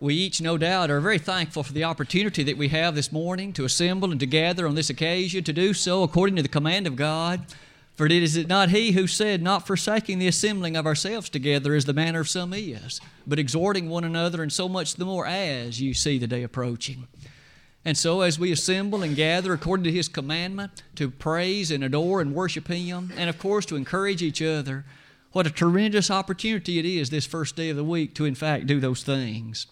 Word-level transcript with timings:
We 0.00 0.14
each, 0.14 0.40
no 0.40 0.56
doubt, 0.56 0.90
are 0.90 0.98
very 0.98 1.18
thankful 1.18 1.62
for 1.62 1.74
the 1.74 1.84
opportunity 1.84 2.42
that 2.44 2.56
we 2.56 2.68
have 2.68 2.94
this 2.94 3.12
morning 3.12 3.52
to 3.52 3.66
assemble 3.66 4.10
and 4.10 4.18
to 4.20 4.26
gather 4.26 4.66
on 4.66 4.74
this 4.74 4.88
occasion, 4.88 5.44
to 5.44 5.52
do 5.52 5.74
so 5.74 6.02
according 6.02 6.36
to 6.36 6.42
the 6.42 6.48
command 6.48 6.86
of 6.86 6.96
God. 6.96 7.44
For 7.96 8.06
it 8.06 8.12
is 8.12 8.34
it 8.34 8.48
not 8.48 8.70
He 8.70 8.92
who 8.92 9.06
said, 9.06 9.42
Not 9.42 9.66
forsaking 9.66 10.18
the 10.18 10.26
assembling 10.26 10.74
of 10.74 10.86
ourselves 10.86 11.28
together 11.28 11.74
as 11.74 11.84
the 11.84 11.92
manner 11.92 12.20
of 12.20 12.30
some 12.30 12.54
is, 12.54 12.98
but 13.26 13.38
exhorting 13.38 13.90
one 13.90 14.04
another, 14.04 14.42
and 14.42 14.50
so 14.50 14.70
much 14.70 14.94
the 14.94 15.04
more 15.04 15.26
as 15.26 15.82
you 15.82 15.92
see 15.92 16.16
the 16.16 16.26
day 16.26 16.42
approaching. 16.42 17.06
And 17.84 17.98
so, 17.98 18.22
as 18.22 18.38
we 18.38 18.52
assemble 18.52 19.02
and 19.02 19.14
gather 19.14 19.52
according 19.52 19.84
to 19.84 19.92
His 19.92 20.08
commandment 20.08 20.82
to 20.94 21.10
praise 21.10 21.70
and 21.70 21.84
adore 21.84 22.22
and 22.22 22.34
worship 22.34 22.68
Him, 22.68 23.12
and 23.18 23.28
of 23.28 23.38
course 23.38 23.66
to 23.66 23.76
encourage 23.76 24.22
each 24.22 24.40
other, 24.40 24.86
what 25.32 25.46
a 25.46 25.50
tremendous 25.50 26.10
opportunity 26.10 26.78
it 26.78 26.86
is 26.86 27.10
this 27.10 27.26
first 27.26 27.54
day 27.54 27.68
of 27.68 27.76
the 27.76 27.84
week 27.84 28.14
to, 28.14 28.24
in 28.24 28.34
fact, 28.34 28.66
do 28.66 28.80
those 28.80 29.02
things. 29.02 29.66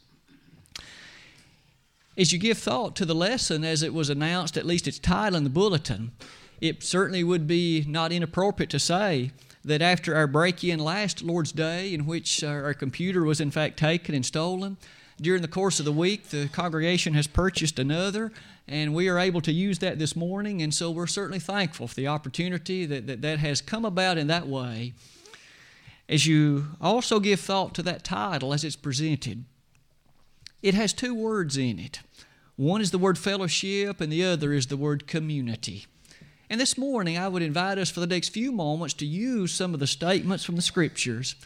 As 2.18 2.32
you 2.32 2.38
give 2.40 2.58
thought 2.58 2.96
to 2.96 3.04
the 3.04 3.14
lesson 3.14 3.62
as 3.62 3.80
it 3.80 3.95
was 3.95 4.10
announced, 4.10 4.56
at 4.56 4.66
least 4.66 4.88
its 4.88 4.98
title 4.98 5.36
in 5.36 5.45
the 5.45 5.50
bulletin, 5.50 6.10
it 6.60 6.82
certainly 6.82 7.22
would 7.22 7.46
be 7.46 7.84
not 7.86 8.10
inappropriate 8.10 8.70
to 8.70 8.80
say 8.80 9.30
that 9.64 9.80
after 9.80 10.16
our 10.16 10.26
break 10.26 10.64
in 10.64 10.80
last 10.80 11.23
Lord's 11.23 11.52
Day, 11.52 11.95
in 11.95 12.06
which 12.06 12.42
uh, 12.42 12.48
our 12.48 12.74
computer 12.74 13.23
was 13.23 13.40
in 13.40 13.52
fact 13.52 13.78
taken 13.78 14.16
and 14.16 14.26
stolen, 14.26 14.78
during 15.20 15.42
the 15.42 15.48
course 15.48 15.78
of 15.78 15.84
the 15.84 15.92
week, 15.92 16.30
the 16.30 16.48
congregation 16.48 17.14
has 17.14 17.28
purchased 17.28 17.78
another, 17.78 18.32
and 18.66 18.96
we 18.96 19.09
are 19.09 19.20
able 19.20 19.40
to 19.42 19.52
use 19.52 19.78
that 19.78 20.00
this 20.00 20.16
morning, 20.16 20.60
and 20.60 20.74
so 20.74 20.90
we're 20.90 21.06
certainly 21.06 21.38
thankful 21.38 21.87
for 21.87 21.95
the 21.95 22.09
opportunity 22.09 22.84
that 22.84 23.06
that, 23.06 23.23
that 23.23 23.38
has 23.38 23.60
come 23.60 23.84
about 23.84 24.18
in 24.18 24.26
that 24.26 24.48
way. 24.48 24.92
As 26.09 26.26
you 26.26 26.66
also 26.80 27.20
give 27.20 27.38
thought 27.38 27.76
to 27.76 27.82
that 27.84 28.02
title 28.02 28.52
as 28.52 28.64
it's 28.64 28.74
presented, 28.74 29.45
it 30.62 30.74
has 30.74 30.92
two 30.92 31.14
words 31.14 31.56
in 31.56 31.78
it. 31.78 32.00
One 32.58 32.80
is 32.80 32.90
the 32.90 32.98
word 32.98 33.18
fellowship, 33.18 34.01
and 34.01 34.12
the 34.12 34.24
other 34.24 34.52
is 34.52 34.66
the 34.66 34.76
word 34.76 35.06
community. 35.06 35.87
And 36.51 36.60
this 36.60 36.76
morning, 36.76 37.16
I 37.16 37.28
would 37.28 37.40
invite 37.40 37.78
us 37.78 37.88
for 37.88 38.00
the 38.00 38.06
next 38.09 38.30
few 38.30 38.50
moments 38.50 38.95
to 38.95 39.06
use 39.06 39.52
some 39.52 39.74
of 39.74 39.80
the 39.80 39.87
statements 39.87 40.42
from 40.42 40.56
the 40.56 40.62
Scriptures 40.62 41.37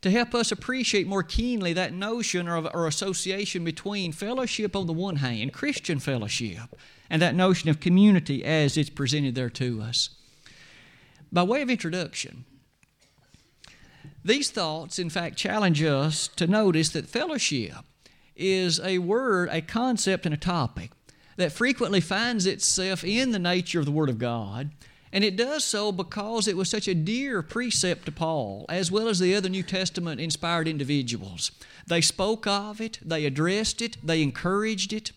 to 0.00 0.12
help 0.12 0.32
us 0.32 0.52
appreciate 0.52 1.08
more 1.08 1.24
keenly 1.24 1.72
that 1.72 1.92
notion 1.92 2.46
or, 2.46 2.68
or 2.68 2.86
association 2.86 3.64
between 3.64 4.12
fellowship 4.12 4.76
on 4.76 4.86
the 4.86 4.92
one 4.92 5.16
hand, 5.16 5.52
Christian 5.52 5.98
fellowship, 5.98 6.76
and 7.10 7.20
that 7.20 7.34
notion 7.34 7.68
of 7.68 7.80
community 7.80 8.44
as 8.44 8.76
it's 8.76 8.90
presented 8.90 9.34
there 9.34 9.50
to 9.50 9.82
us. 9.82 10.10
By 11.32 11.42
way 11.42 11.62
of 11.62 11.70
introduction, 11.70 12.44
these 14.24 14.52
thoughts, 14.52 15.00
in 15.00 15.10
fact, 15.10 15.36
challenge 15.36 15.82
us 15.82 16.28
to 16.28 16.46
notice 16.46 16.90
that 16.90 17.08
fellowship 17.08 17.74
is 18.40 18.80
a 18.80 18.98
word, 18.98 19.48
a 19.52 19.60
concept, 19.60 20.26
and 20.26 20.34
a 20.34 20.38
topic 20.38 20.90
that 21.36 21.52
frequently 21.52 22.00
finds 22.00 22.46
itself 22.46 23.04
in 23.04 23.32
the 23.32 23.38
nature 23.38 23.78
of 23.78 23.86
the 23.86 23.92
Word 23.92 24.08
of 24.08 24.18
God. 24.18 24.70
And 25.12 25.24
it 25.24 25.36
does 25.36 25.64
so 25.64 25.90
because 25.90 26.46
it 26.46 26.56
was 26.56 26.68
such 26.68 26.86
a 26.86 26.94
dear 26.94 27.42
precept 27.42 28.06
to 28.06 28.12
Paul, 28.12 28.64
as 28.68 28.92
well 28.92 29.08
as 29.08 29.18
the 29.18 29.34
other 29.34 29.48
New 29.48 29.62
Testament 29.62 30.20
inspired 30.20 30.68
individuals. 30.68 31.50
They 31.86 32.00
spoke 32.00 32.46
of 32.46 32.80
it, 32.80 32.98
they 33.02 33.24
addressed 33.24 33.82
it, 33.82 33.96
they 34.02 34.22
encouraged 34.22 34.92
it, 34.92 35.10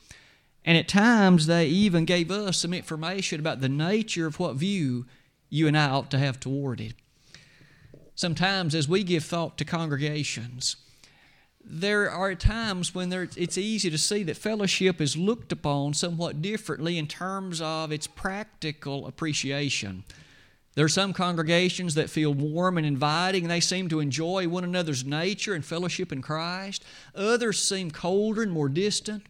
and 0.65 0.77
at 0.77 0.87
times 0.87 1.45
they 1.45 1.67
even 1.67 2.05
gave 2.05 2.31
us 2.31 2.57
some 2.57 2.73
information 2.73 3.39
about 3.39 3.61
the 3.61 3.69
nature 3.69 4.25
of 4.25 4.39
what 4.39 4.55
view 4.55 5.05
you 5.49 5.67
and 5.67 5.77
I 5.77 5.89
ought 5.89 6.09
to 6.11 6.19
have 6.19 6.39
toward 6.39 6.81
it. 6.81 6.93
Sometimes, 8.15 8.73
as 8.73 8.87
we 8.87 9.03
give 9.03 9.23
thought 9.23 9.57
to 9.57 9.65
congregations, 9.65 10.77
there 11.65 12.11
are 12.11 12.35
times 12.35 12.93
when 12.93 13.09
there, 13.09 13.27
it's 13.37 13.57
easy 13.57 13.89
to 13.89 13.97
see 13.97 14.23
that 14.23 14.37
fellowship 14.37 14.99
is 14.99 15.15
looked 15.15 15.51
upon 15.51 15.93
somewhat 15.93 16.41
differently 16.41 16.97
in 16.97 17.07
terms 17.07 17.61
of 17.61 17.91
its 17.91 18.05
practical 18.05 19.07
appreciation. 19.07 20.03
There 20.75 20.85
are 20.85 20.89
some 20.89 21.13
congregations 21.13 21.95
that 21.95 22.09
feel 22.09 22.33
warm 22.33 22.77
and 22.77 22.85
inviting, 22.85 23.43
and 23.43 23.51
they 23.51 23.59
seem 23.59 23.89
to 23.89 23.99
enjoy 23.99 24.47
one 24.47 24.63
another's 24.63 25.05
nature 25.05 25.53
and 25.53 25.63
fellowship 25.63 26.11
in 26.11 26.21
Christ. 26.21 26.83
Others 27.15 27.61
seem 27.61 27.91
colder 27.91 28.41
and 28.41 28.51
more 28.51 28.69
distant. 28.69 29.23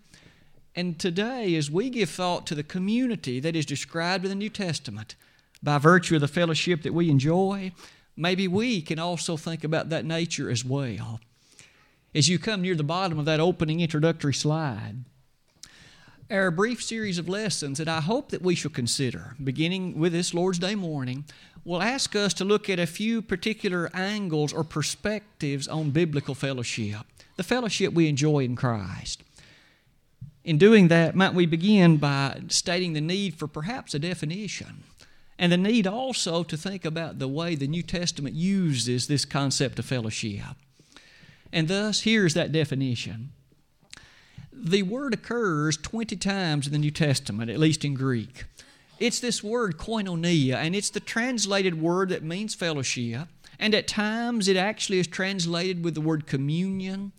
And 0.76 0.98
today, 0.98 1.56
as 1.56 1.70
we 1.70 1.90
give 1.90 2.10
thought 2.10 2.48
to 2.48 2.56
the 2.56 2.64
community 2.64 3.40
that 3.42 3.56
is 3.56 3.66
described 3.66 4.26
in 4.26 4.30
the 4.30 4.36
New 4.36 4.50
Testament 4.50 5.16
by 5.62 5.78
virtue 5.78 6.16
of 6.16 6.22
the 6.22 6.28
fellowship 6.28 6.82
that 6.82 6.94
we 6.94 7.10
enjoy, 7.10 7.74
maybe 8.16 8.48
we 8.48 8.82
can 8.82 8.98
also 8.98 9.38
think 9.38 9.64
about 9.64 9.90
that 9.90 10.06
nature 10.06 10.50
as 10.50 10.66
well 10.66 11.20
as 12.16 12.30
you 12.30 12.38
come 12.38 12.62
near 12.62 12.76
the 12.76 12.84
bottom 12.84 13.18
of 13.20 13.26
that 13.26 13.40
opening 13.40 13.80
introductory 13.80 14.34
slide. 14.34 15.06
Our 16.30 16.52
brief 16.52 16.82
series 16.82 17.18
of 17.18 17.28
lessons 17.30 17.78
that 17.78 17.88
I 17.88 18.02
hope 18.02 18.30
that 18.30 18.42
we 18.42 18.56
shall 18.56 18.72
consider, 18.72 19.36
beginning 19.44 20.00
with 20.00 20.14
this 20.14 20.34
Lord's 20.34 20.60
Day 20.60 20.76
morning, 20.76 21.26
will 21.66 21.82
ask 21.82 22.16
us 22.16 22.34
to 22.36 22.46
look 22.46 22.70
at 22.70 22.80
a 22.80 22.88
few 22.88 23.22
particular 23.22 23.90
angles 23.94 24.54
or 24.54 24.64
perspectives 24.64 25.68
on 25.68 25.92
biblical 25.92 26.36
fellowship, 26.36 27.06
the 27.36 27.44
fellowship 27.44 27.94
we 27.94 28.08
enjoy 28.08 28.40
in 28.40 28.56
Christ. 28.56 29.24
In 30.44 30.58
doing 30.58 30.90
that, 30.90 31.16
might 31.16 31.34
we 31.34 31.46
begin 31.46 31.98
by 31.98 32.42
stating 32.50 32.94
the 32.94 33.02
need 33.02 33.36
for 33.36 33.48
perhaps 33.48 33.94
a 33.94 34.00
definition, 34.00 34.84
and 35.40 35.52
the 35.52 35.58
need 35.58 35.88
also 35.88 36.44
to 36.44 36.58
think 36.58 36.86
about 36.86 37.20
the 37.20 37.28
way 37.28 37.56
the 37.56 37.68
New 37.68 37.84
Testament 37.84 38.36
uses 38.36 39.08
this 39.08 39.26
concept 39.26 39.80
of 39.80 39.86
fellowship. 39.86 40.56
And 41.54 41.68
thus, 41.68 42.02
here's 42.02 42.34
that 42.34 42.52
definition. 42.52 43.32
The 44.52 44.82
word 44.82 45.14
occurs 45.14 45.78
20 45.78 46.16
times 46.16 46.66
in 46.66 46.74
the 46.74 46.80
New 46.80 46.90
Testament, 46.90 47.52
at 47.52 47.60
least 47.60 47.86
in 47.86 47.94
Greek. 47.94 48.46
It's 49.00 49.20
this 49.20 49.44
word 49.44 49.78
koinonia, 49.78 50.56
and 50.56 50.76
it's 50.76 50.90
the 50.90 51.00
translated 51.00 51.80
word 51.80 52.10
that 52.10 52.24
means 52.24 52.56
fellowship. 52.56 53.28
And 53.60 53.76
at 53.76 53.88
times, 53.88 54.48
it 54.48 54.58
actually 54.58 54.98
is 54.98 55.06
translated 55.06 55.84
with 55.84 55.94
the 55.94 56.02
word 56.02 56.26
communion. 56.26 57.12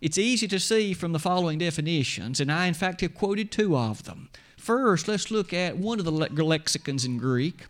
It's 0.00 0.16
easy 0.16 0.48
to 0.48 0.58
see 0.58 0.94
from 0.94 1.12
the 1.12 1.18
following 1.18 1.58
definitions, 1.58 2.40
and 2.40 2.50
I, 2.50 2.66
in 2.66 2.74
fact, 2.74 3.02
have 3.02 3.14
quoted 3.14 3.52
two 3.52 3.76
of 3.76 4.04
them. 4.04 4.30
First, 4.56 5.08
let's 5.08 5.30
look 5.30 5.52
at 5.52 5.76
one 5.76 5.98
of 5.98 6.06
the 6.06 6.10
lexicons 6.10 7.04
in 7.04 7.18
Greek. 7.18 7.66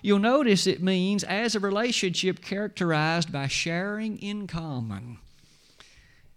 You'll 0.00 0.18
notice 0.18 0.66
it 0.66 0.82
means 0.82 1.24
as 1.24 1.54
a 1.54 1.60
relationship 1.60 2.40
characterized 2.40 3.30
by 3.30 3.48
sharing 3.48 4.16
in 4.18 4.46
common. 4.46 5.18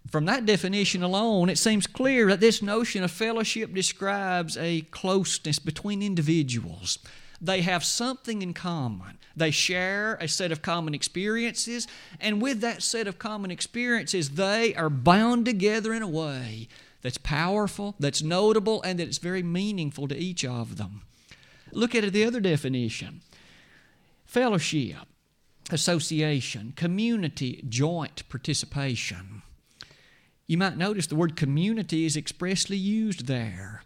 From 0.08 0.24
that 0.24 0.46
definition 0.46 1.02
alone, 1.02 1.48
it 1.48 1.58
seems 1.58 1.86
clear 1.86 2.28
that 2.28 2.40
this 2.40 2.62
notion 2.62 3.04
of 3.04 3.10
fellowship 3.10 3.72
describes 3.74 4.56
a 4.56 4.80
closeness 4.82 5.58
between 5.58 6.02
individuals. 6.02 6.98
They 7.40 7.62
have 7.62 7.84
something 7.84 8.42
in 8.42 8.52
common. 8.52 9.18
They 9.36 9.50
share 9.50 10.18
a 10.20 10.28
set 10.28 10.52
of 10.52 10.62
common 10.62 10.94
experiences, 10.94 11.86
and 12.20 12.42
with 12.42 12.60
that 12.60 12.82
set 12.82 13.06
of 13.06 13.18
common 13.18 13.50
experiences, 13.50 14.30
they 14.30 14.74
are 14.74 14.90
bound 14.90 15.46
together 15.46 15.94
in 15.94 16.02
a 16.02 16.08
way 16.08 16.68
that's 17.02 17.18
powerful, 17.18 17.94
that's 17.98 18.22
notable, 18.22 18.82
and 18.82 18.98
that 18.98 19.08
it's 19.08 19.18
very 19.18 19.42
meaningful 19.42 20.08
to 20.08 20.16
each 20.16 20.44
of 20.44 20.76
them. 20.76 21.02
Look 21.72 21.94
at 21.94 22.12
the 22.12 22.24
other 22.24 22.40
definition 22.40 23.22
fellowship, 24.26 24.96
association, 25.70 26.72
community, 26.76 27.64
joint 27.68 28.28
participation. 28.28 29.39
You 30.50 30.58
might 30.58 30.76
notice 30.76 31.06
the 31.06 31.14
word 31.14 31.36
community 31.36 32.06
is 32.06 32.16
expressly 32.16 32.76
used 32.76 33.28
there. 33.28 33.84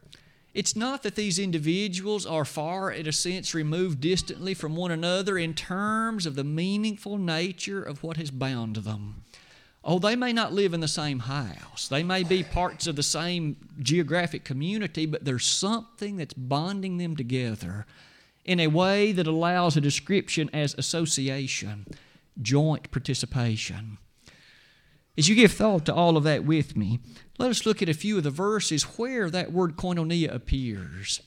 It's 0.54 0.75
not 0.75 1.02
that 1.02 1.14
these 1.14 1.38
individuals 1.38 2.25
are 2.25 2.47
far, 2.47 2.91
in 2.91 3.06
a 3.06 3.12
sense, 3.12 3.52
removed 3.52 4.00
distantly 4.00 4.54
from 4.54 4.74
one 4.74 4.91
another 4.91 5.36
in 5.36 5.53
terms 5.53 6.24
of 6.24 6.36
the 6.36 6.42
meaningful 6.42 7.19
nature 7.19 7.82
of 7.82 8.03
what 8.03 8.16
has 8.16 8.30
bound 8.30 8.76
them. 8.76 9.24
Oh, 9.84 9.98
they 9.98 10.16
may 10.16 10.32
not 10.32 10.54
live 10.54 10.72
in 10.72 10.80
the 10.80 10.88
same 10.88 11.19
house. 11.19 11.86
They 11.86 12.03
may 12.03 12.22
be 12.22 12.42
parts 12.42 12.86
of 12.86 12.97
the 12.97 13.03
same 13.03 13.59
geographic 13.80 14.44
community, 14.44 15.04
but 15.04 15.27
there's 15.27 15.44
something 15.44 16.16
that's 16.16 16.33
bonding 16.33 16.97
them 16.97 17.15
together 17.15 17.84
in 18.47 18.59
a 18.59 18.68
way 18.68 19.12
that 19.12 19.27
allows 19.27 19.77
a 19.77 19.83
description 19.83 20.48
as 20.54 20.74
association, 20.78 21.84
joint 22.41 22.91
participation. 22.91 23.98
As 25.16 25.28
you 25.28 25.34
give 25.37 25.53
thought 25.53 25.87
to 25.87 25.95
all 25.95 26.16
of 26.16 26.25
that 26.25 26.45
with 26.45 26.77
me, 26.77 26.99
let 27.39 27.51
us 27.51 27.65
look 27.65 27.81
at 27.81 27.89
a 27.89 27.95
few 27.95 28.16
of 28.16 28.25
the 28.25 28.31
verses 28.31 28.83
where 28.99 29.31
that 29.31 29.53
word 29.53 29.77
koinonia 29.77 30.34
appears. 30.34 31.22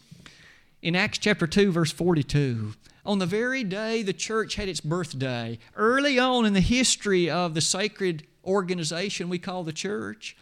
In 0.82 0.96
Acts 0.96 1.18
chapter 1.20 1.48
2, 1.48 1.72
verse 1.72 1.92
42, 1.92 2.74
on 3.06 3.20
the 3.20 3.26
very 3.26 3.64
day 3.64 4.04
the 4.04 4.14
church 4.14 4.56
had 4.56 4.68
its 4.68 4.82
birthday, 4.82 5.58
early 5.76 6.20
on 6.20 6.46
in 6.46 6.54
the 6.54 6.60
history 6.60 7.30
of 7.30 7.54
the 7.54 7.62
sacred 7.62 8.28
organization 8.44 9.30
we 9.30 9.40
call 9.40 9.64
the 9.64 9.72
church, 9.72 10.36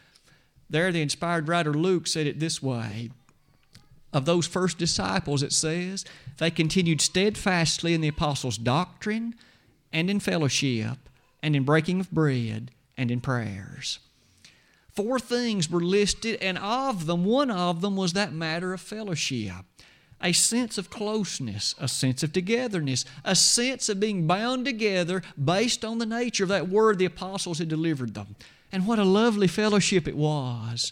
there 0.68 0.92
the 0.92 1.02
inspired 1.02 1.48
writer 1.48 1.74
Luke 1.74 2.08
said 2.08 2.26
it 2.26 2.40
this 2.40 2.64
way 2.64 3.12
of 4.12 4.24
those 4.26 4.48
first 4.48 4.78
disciples, 4.78 5.44
it 5.44 5.52
says, 5.52 6.06
they 6.38 6.50
continued 6.50 7.02
steadfastly 7.02 7.94
in 7.94 8.00
the 8.00 8.08
apostles' 8.08 8.58
doctrine 8.58 9.36
and 9.92 10.10
in 10.10 10.22
fellowship 10.22 10.98
and 11.44 11.54
in 11.54 11.64
breaking 11.64 12.00
of 12.00 12.10
bread 12.12 12.72
and 12.98 13.12
in 13.12 13.22
prayers. 13.22 14.00
Four 14.92 15.20
things 15.20 15.70
were 15.70 15.82
listed, 15.82 16.38
and 16.42 16.58
of 16.58 17.06
them, 17.06 17.26
one 17.26 17.52
of 17.52 17.82
them 17.82 17.96
was 17.98 18.14
that 18.14 18.34
matter 18.34 18.74
of 18.74 18.82
fellowship 18.82 19.66
a 20.22 20.32
sense 20.32 20.78
of 20.78 20.90
closeness, 20.90 21.76
a 21.80 21.88
sense 21.88 22.24
of 22.24 22.32
togetherness, 22.32 23.06
a 23.24 23.36
sense 23.36 23.90
of 23.90 24.00
being 24.00 24.26
bound 24.26 24.66
together 24.66 25.22
based 25.44 25.84
on 25.84 25.98
the 25.98 26.06
nature 26.06 26.44
of 26.44 26.50
that 26.50 26.70
word 26.70 26.98
the 26.98 27.06
apostles 27.06 27.60
had 27.60 27.68
delivered 27.68 28.14
them. 28.14 28.36
And 28.72 28.88
what 28.88 29.00
a 29.00 29.04
lovely 29.04 29.48
fellowship 29.48 30.08
it 30.08 30.18
was. 30.18 30.92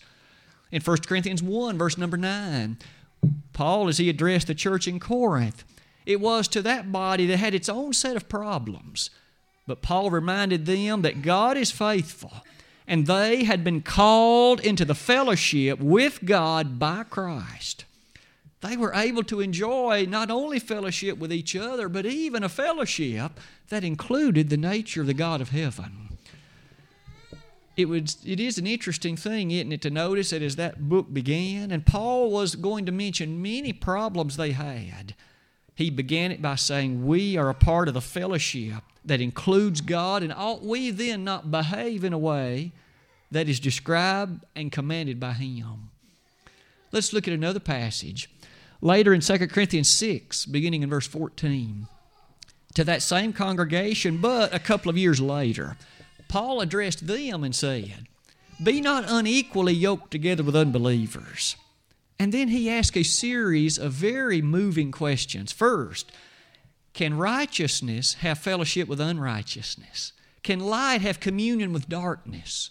In 0.71 0.81
1 0.81 0.97
Corinthians 1.07 1.41
1, 1.41 1.77
verse 1.77 1.97
number 1.97 2.17
9, 2.17 2.77
Paul, 3.53 3.87
as 3.87 3.97
he 3.97 4.09
addressed 4.09 4.47
the 4.47 4.55
church 4.55 4.87
in 4.87 4.99
Corinth, 4.99 5.63
it 6.05 6.19
was 6.19 6.47
to 6.49 6.61
that 6.61 6.91
body 6.91 7.25
that 7.27 7.37
had 7.37 7.55
its 7.55 7.69
own 7.69 7.93
set 7.93 8.15
of 8.15 8.27
problems. 8.27 9.09
But 9.65 9.81
Paul 9.81 10.09
reminded 10.09 10.65
them 10.65 11.01
that 11.03 11.21
God 11.21 11.57
is 11.57 11.71
faithful 11.71 12.43
and 12.87 13.07
they 13.07 13.45
had 13.45 13.63
been 13.63 13.81
called 13.81 14.59
into 14.59 14.85
the 14.85 14.95
fellowship 14.95 15.79
with 15.79 16.25
God 16.25 16.79
by 16.79 17.03
Christ. 17.03 17.85
They 18.61 18.77
were 18.77 18.93
able 18.93 19.23
to 19.25 19.41
enjoy 19.41 20.05
not 20.09 20.31
only 20.31 20.59
fellowship 20.59 21.17
with 21.17 21.33
each 21.33 21.55
other, 21.55 21.89
but 21.89 22.05
even 22.05 22.43
a 22.43 22.49
fellowship 22.49 23.39
that 23.69 23.83
included 23.83 24.49
the 24.49 24.57
nature 24.57 25.01
of 25.01 25.07
the 25.07 25.13
God 25.13 25.41
of 25.41 25.49
heaven. 25.49 26.17
It, 27.75 27.85
was, 27.89 28.17
it 28.25 28.39
is 28.39 28.57
an 28.57 28.67
interesting 28.67 29.17
thing, 29.17 29.51
isn't 29.51 29.71
it, 29.71 29.81
to 29.81 29.89
notice 29.89 30.29
that 30.29 30.41
as 30.41 30.55
that 30.57 30.87
book 30.87 31.11
began, 31.11 31.71
and 31.71 31.85
Paul 31.85 32.29
was 32.29 32.55
going 32.55 32.85
to 32.85 32.91
mention 32.91 33.41
many 33.41 33.73
problems 33.73 34.37
they 34.37 34.51
had. 34.51 35.15
He 35.75 35.89
began 35.89 36.31
it 36.31 36.41
by 36.41 36.55
saying, 36.55 37.05
We 37.05 37.37
are 37.37 37.49
a 37.49 37.55
part 37.55 37.87
of 37.87 37.93
the 37.93 38.01
fellowship 38.01 38.83
that 39.05 39.21
includes 39.21 39.81
God, 39.81 40.23
and 40.23 40.31
ought 40.31 40.63
we 40.63 40.91
then 40.91 41.23
not 41.23 41.51
behave 41.51 42.03
in 42.03 42.13
a 42.13 42.17
way 42.17 42.71
that 43.31 43.49
is 43.49 43.59
described 43.59 44.45
and 44.55 44.71
commanded 44.71 45.19
by 45.19 45.33
Him? 45.33 45.89
Let's 46.91 47.11
look 47.11 47.27
at 47.27 47.33
another 47.33 47.59
passage. 47.59 48.29
Later 48.81 49.13
in 49.13 49.21
2 49.21 49.47
Corinthians 49.47 49.89
6, 49.89 50.45
beginning 50.45 50.83
in 50.83 50.89
verse 50.89 51.07
14, 51.07 51.87
to 52.75 52.83
that 52.83 53.01
same 53.01 53.33
congregation, 53.33 54.17
but 54.17 54.53
a 54.53 54.59
couple 54.59 54.89
of 54.89 54.97
years 54.97 55.19
later, 55.19 55.77
Paul 56.27 56.61
addressed 56.61 57.07
them 57.07 57.43
and 57.43 57.55
said, 57.55 58.07
Be 58.61 58.81
not 58.81 59.05
unequally 59.07 59.73
yoked 59.73 60.11
together 60.11 60.43
with 60.43 60.55
unbelievers. 60.55 61.55
And 62.23 62.31
then 62.31 62.47
he 62.47 62.69
asked 62.69 62.95
a 62.95 63.03
series 63.03 63.77
of 63.77 63.91
very 63.91 64.41
moving 64.41 64.93
questions. 64.93 65.51
First, 65.51 66.09
can 66.93 67.17
righteousness 67.17 68.13
have 68.13 68.37
fellowship 68.37 68.87
with 68.87 69.01
unrighteousness? 69.01 70.13
Can 70.41 70.61
light 70.61 71.01
have 71.01 71.19
communion 71.19 71.73
with 71.73 71.89
darkness? 71.89 72.69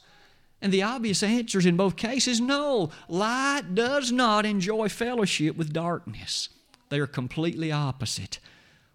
And 0.62 0.72
the 0.72 0.82
obvious 0.82 1.22
answer 1.22 1.58
is 1.58 1.66
in 1.66 1.76
both 1.76 1.96
cases 1.96 2.40
no. 2.40 2.88
Light 3.08 3.74
does 3.74 4.10
not 4.10 4.46
enjoy 4.46 4.88
fellowship 4.88 5.54
with 5.54 5.70
darkness, 5.70 6.48
they 6.88 6.98
are 6.98 7.06
completely 7.06 7.70
opposite. 7.70 8.38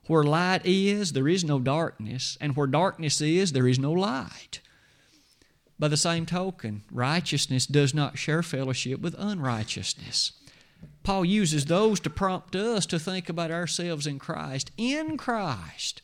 Where 0.08 0.24
light 0.24 0.66
is, 0.66 1.14
there 1.14 1.28
is 1.28 1.44
no 1.44 1.60
darkness, 1.60 2.36
and 2.42 2.56
where 2.56 2.66
darkness 2.66 3.22
is, 3.22 3.52
there 3.52 3.68
is 3.68 3.78
no 3.78 3.92
light. 3.92 4.62
By 5.78 5.88
the 5.88 5.98
same 5.98 6.26
token, 6.26 6.82
righteousness 6.92 7.68
does 7.68 7.94
not 7.94 8.18
share 8.18 8.42
fellowship 8.42 9.02
with 9.02 9.14
unrighteousness. 9.20 10.32
Paul 11.08 11.24
uses 11.24 11.68
those 11.68 12.02
to 12.02 12.10
prompt 12.10 12.54
us 12.54 12.86
to 12.88 13.00
think 13.00 13.30
about 13.30 13.50
ourselves 13.50 14.06
in 14.06 14.20
Christ. 14.20 14.72
In 14.76 15.16
Christ, 15.16 16.02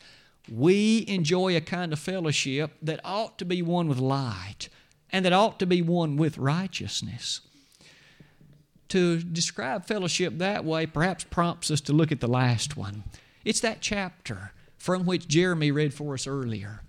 we 0.49 1.03
enjoy 1.09 1.57
a 1.57 1.59
kind 1.59 1.91
of 1.91 1.99
fellowship 1.99 2.71
that 2.81 3.01
ought 3.03 3.37
to 3.39 3.43
be 3.43 3.61
one 3.61 3.89
with 3.89 3.97
light 3.97 4.69
and 5.11 5.25
that 5.25 5.33
ought 5.33 5.59
to 5.59 5.65
be 5.65 5.81
one 5.81 6.15
with 6.15 6.37
righteousness. 6.37 7.41
To 8.87 9.19
describe 9.19 9.85
fellowship 9.85 10.37
that 10.37 10.63
way 10.63 10.85
perhaps 10.85 11.25
prompts 11.25 11.69
us 11.69 11.81
to 11.81 11.91
look 11.91 12.13
at 12.13 12.21
the 12.21 12.27
last 12.29 12.77
one. 12.77 13.03
It's 13.43 13.59
that 13.59 13.81
chapter 13.81 14.53
from 14.77 15.05
which 15.05 15.27
Jeremy 15.27 15.69
read 15.69 15.93
for 15.93 16.13
us 16.13 16.27
earlier. 16.27 16.81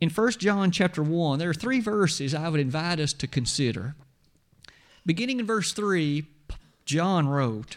In 0.00 0.08
1 0.08 0.30
John 0.38 0.70
chapter 0.70 1.02
1, 1.02 1.38
there 1.38 1.50
are 1.50 1.54
three 1.54 1.80
verses 1.80 2.34
I 2.34 2.48
would 2.48 2.58
invite 2.58 3.00
us 3.00 3.12
to 3.12 3.26
consider. 3.26 3.96
Beginning 5.04 5.40
in 5.40 5.46
verse 5.46 5.74
3, 5.74 6.26
John 6.84 7.28
wrote, 7.28 7.76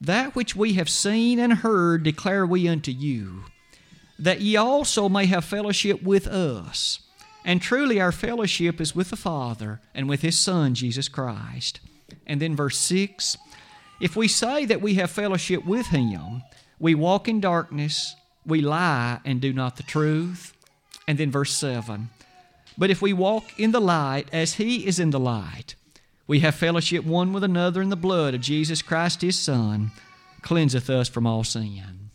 That 0.00 0.34
which 0.34 0.54
we 0.54 0.74
have 0.74 0.88
seen 0.88 1.38
and 1.38 1.54
heard 1.54 2.02
declare 2.02 2.46
we 2.46 2.68
unto 2.68 2.90
you, 2.90 3.44
that 4.18 4.40
ye 4.40 4.56
also 4.56 5.08
may 5.08 5.26
have 5.26 5.44
fellowship 5.44 6.02
with 6.02 6.26
us. 6.26 7.00
And 7.44 7.60
truly 7.60 8.00
our 8.00 8.12
fellowship 8.12 8.80
is 8.80 8.94
with 8.94 9.10
the 9.10 9.16
Father 9.16 9.80
and 9.94 10.08
with 10.08 10.22
His 10.22 10.38
Son, 10.38 10.74
Jesus 10.74 11.08
Christ. 11.08 11.80
And 12.26 12.40
then 12.40 12.56
verse 12.56 12.78
6 12.78 13.36
If 14.00 14.16
we 14.16 14.28
say 14.28 14.64
that 14.64 14.80
we 14.80 14.94
have 14.94 15.10
fellowship 15.10 15.64
with 15.66 15.86
Him, 15.88 16.42
we 16.78 16.94
walk 16.94 17.28
in 17.28 17.40
darkness, 17.40 18.16
we 18.46 18.60
lie 18.60 19.20
and 19.24 19.40
do 19.40 19.52
not 19.52 19.76
the 19.76 19.82
truth. 19.82 20.54
And 21.06 21.18
then 21.18 21.30
verse 21.30 21.54
7 21.54 22.08
But 22.78 22.90
if 22.90 23.02
we 23.02 23.12
walk 23.12 23.58
in 23.58 23.72
the 23.72 23.80
light 23.80 24.28
as 24.32 24.54
He 24.54 24.86
is 24.86 24.98
in 24.98 25.10
the 25.10 25.20
light, 25.20 25.74
we 26.26 26.40
have 26.40 26.54
fellowship 26.54 27.04
one 27.04 27.32
with 27.32 27.44
another 27.44 27.82
in 27.82 27.90
the 27.90 27.96
blood 27.96 28.34
of 28.34 28.40
Jesus 28.40 28.82
Christ, 28.82 29.22
His 29.22 29.38
Son, 29.38 29.92
cleanseth 30.42 30.88
us 30.88 31.08
from 31.08 31.26
all 31.26 31.44
sin. 31.44 32.10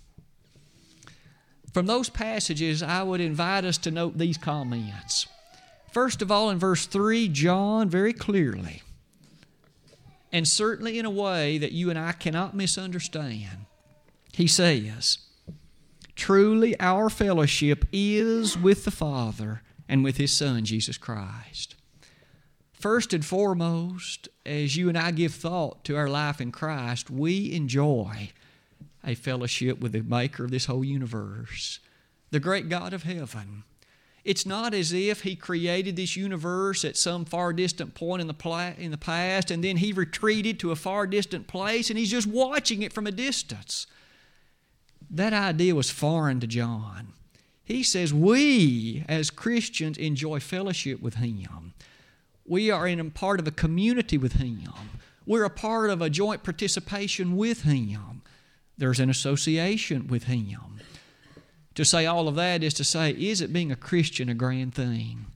From 1.74 1.86
those 1.86 2.10
passages, 2.10 2.82
I 2.82 3.04
would 3.04 3.22
invite 3.22 3.66
us 3.66 3.78
to 3.80 3.92
note 3.92 4.18
these 4.18 4.38
comments. 4.38 5.28
First 5.92 6.22
of 6.22 6.32
all, 6.32 6.50
in 6.50 6.58
verse 6.58 6.86
3, 6.86 7.28
John 7.30 7.90
very 7.90 8.14
clearly, 8.14 8.82
and 10.32 10.48
certainly 10.48 11.00
in 11.00 11.06
a 11.06 11.10
way 11.10 11.58
that 11.58 11.72
you 11.72 11.90
and 11.90 11.98
I 11.98 12.12
cannot 12.12 12.56
misunderstand, 12.56 13.66
he 14.34 14.48
says, 14.48 15.20
Truly 16.16 16.80
our 16.80 17.10
fellowship 17.10 17.86
is 17.92 18.58
with 18.58 18.86
the 18.86 18.92
Father 18.92 19.62
and 19.88 20.04
with 20.04 20.18
His 20.18 20.32
Son, 20.32 20.66
Jesus 20.66 20.98
Christ. 20.98 21.76
First 22.80 23.14
and 23.14 23.26
foremost, 23.26 24.30
as 24.46 24.78
you 24.78 24.88
and 24.88 24.98
I 24.98 25.12
give 25.12 25.34
thought 25.34 25.84
to 25.84 25.98
our 25.98 26.08
life 26.08 26.40
in 26.40 26.54
Christ, 26.54 27.12
we 27.12 27.52
enjoy 27.52 28.30
a 29.04 29.16
fellowship 29.16 29.82
with 29.82 29.92
the 29.92 30.02
Maker 30.02 30.46
of 30.46 30.52
this 30.52 30.66
whole 30.66 30.86
universe, 30.86 31.80
the 32.32 32.40
great 32.40 32.70
God 32.70 32.94
of 32.94 33.04
heaven. 33.04 33.64
It's 34.24 34.46
not 34.46 34.74
as 34.74 34.94
if 34.94 35.24
He 35.24 35.36
created 35.36 35.98
this 35.98 36.16
universe 36.16 36.86
at 36.86 36.96
some 36.96 37.26
far 37.26 37.52
distant 37.52 37.96
point 37.96 38.22
in 38.22 38.28
the, 38.28 38.34
pla- 38.34 38.74
in 38.78 38.92
the 38.92 38.98
past 38.98 39.52
and 39.52 39.62
then 39.62 39.78
He 39.78 39.92
retreated 39.92 40.58
to 40.60 40.72
a 40.72 40.78
far 40.78 41.06
distant 41.06 41.48
place 41.48 41.90
and 41.90 42.00
He's 42.00 42.12
just 42.12 42.28
watching 42.28 42.82
it 42.82 42.94
from 42.94 43.08
a 43.08 43.12
distance. 43.12 43.88
That 45.12 45.34
idea 45.34 45.76
was 45.76 45.90
foreign 45.90 46.40
to 46.40 46.48
John. 46.48 47.10
He 47.66 47.84
says 47.84 48.14
we, 48.14 49.04
as 49.10 49.32
Christians, 49.32 49.98
enjoy 49.98 50.40
fellowship 50.40 51.02
with 51.02 51.16
Him. 51.16 51.74
We 52.50 52.72
are 52.72 52.88
in 52.88 53.12
part 53.12 53.40
of 53.40 53.48
a 53.48 53.52
community 53.52 54.18
with 54.18 54.34
Him. 54.34 54.72
We're 55.24 55.44
a 55.44 55.52
part 55.52 55.92
of 55.92 56.02
a 56.02 56.10
joint 56.10 56.42
participation 56.42 57.38
with 57.38 57.62
Him. 57.62 58.24
There's 58.76 59.00
an 59.00 59.12
association 59.12 60.08
with 60.08 60.24
Him. 60.24 60.80
To 61.76 61.86
say 61.86 62.08
all 62.08 62.28
of 62.28 62.34
that 62.36 62.64
is 62.64 62.74
to 62.74 62.84
say, 62.84 63.12
is 63.12 63.40
it 63.40 63.54
being 63.54 63.72
a 63.72 63.76
Christian 63.76 64.30
a 64.30 64.34
grand 64.34 64.74
thing? 64.74 65.28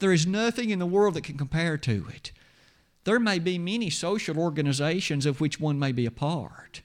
There 0.00 0.12
is 0.12 0.26
nothing 0.26 0.70
in 0.70 0.80
the 0.80 0.84
world 0.84 1.14
that 1.14 1.22
can 1.22 1.38
compare 1.38 1.78
to 1.78 2.06
it. 2.12 2.32
There 3.04 3.20
may 3.20 3.38
be 3.38 3.56
many 3.56 3.88
social 3.88 4.36
organizations 4.36 5.26
of 5.26 5.40
which 5.40 5.60
one 5.60 5.78
may 5.78 5.92
be 5.92 6.06
a 6.06 6.10
part. 6.10 6.82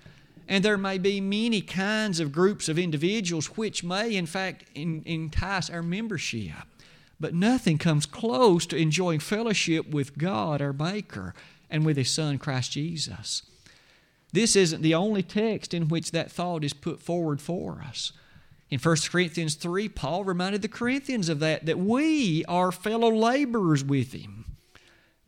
And 0.47 0.63
there 0.63 0.77
may 0.77 0.99
be 0.99 1.19
many 1.19 1.61
kinds 1.61 2.19
of 2.19 2.31
groups 2.31 2.69
of 2.69 2.77
individuals 2.77 3.57
which 3.57 3.83
may, 3.83 4.15
in 4.15 4.27
fact, 4.27 4.65
entice 4.75 5.71
our 5.71 5.81
membership. 5.81 6.53
But 7.23 7.33
nothing 7.33 7.77
comes 7.77 8.05
close 8.05 8.65
to 8.65 8.75
enjoying 8.75 9.21
fellowship 9.21 9.89
with 9.89 10.17
God, 10.17 10.61
our 10.61 10.73
Maker, 10.73 11.33
and 11.69 11.85
with 11.85 11.95
His 11.95 12.11
Son, 12.11 12.37
Christ 12.37 12.73
Jesus. 12.73 13.43
This 14.33 14.57
isn't 14.57 14.81
the 14.81 14.93
only 14.93 15.23
text 15.23 15.73
in 15.73 15.87
which 15.87 16.11
that 16.11 16.29
thought 16.29 16.65
is 16.65 16.73
put 16.73 17.01
forward 17.01 17.39
for 17.39 17.81
us. 17.81 18.11
In 18.69 18.77
1 18.77 18.97
Corinthians 19.09 19.55
3, 19.55 19.87
Paul 19.87 20.25
reminded 20.25 20.63
the 20.63 20.67
Corinthians 20.67 21.29
of 21.29 21.39
that, 21.39 21.65
that 21.65 21.79
we 21.79 22.43
are 22.43 22.73
fellow 22.73 23.09
laborers 23.09 23.85
with 23.85 24.11
Him. 24.11 24.43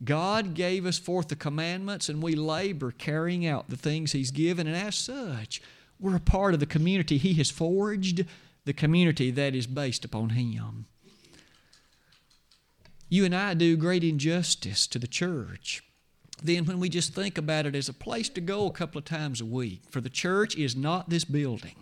God 0.04 0.52
gave 0.52 0.84
us 0.84 0.98
forth 0.98 1.28
the 1.28 1.34
commandments, 1.34 2.10
and 2.10 2.22
we 2.22 2.34
labor 2.34 2.90
carrying 2.90 3.46
out 3.46 3.70
the 3.70 3.76
things 3.78 4.12
He's 4.12 4.30
given, 4.30 4.66
and 4.66 4.76
as 4.76 4.96
such, 4.96 5.62
we're 5.98 6.16
a 6.16 6.20
part 6.20 6.52
of 6.52 6.60
the 6.60 6.66
community 6.66 7.16
He 7.16 7.32
has 7.34 7.50
forged, 7.50 8.26
the 8.66 8.74
community 8.74 9.30
that 9.30 9.54
is 9.54 9.66
based 9.66 10.04
upon 10.04 10.28
Him. 10.28 10.84
You 13.08 13.24
and 13.24 13.34
I 13.34 13.54
do 13.54 13.76
great 13.76 14.02
injustice 14.02 14.86
to 14.88 14.98
the 14.98 15.06
church. 15.06 15.82
Then, 16.42 16.66
when 16.66 16.80
we 16.80 16.88
just 16.88 17.14
think 17.14 17.38
about 17.38 17.64
it 17.64 17.74
as 17.74 17.88
a 17.88 17.94
place 17.94 18.28
to 18.30 18.40
go 18.40 18.66
a 18.66 18.72
couple 18.72 18.98
of 18.98 19.04
times 19.04 19.40
a 19.40 19.46
week, 19.46 19.82
for 19.90 20.00
the 20.00 20.10
church 20.10 20.56
is 20.56 20.74
not 20.76 21.08
this 21.08 21.24
building. 21.24 21.76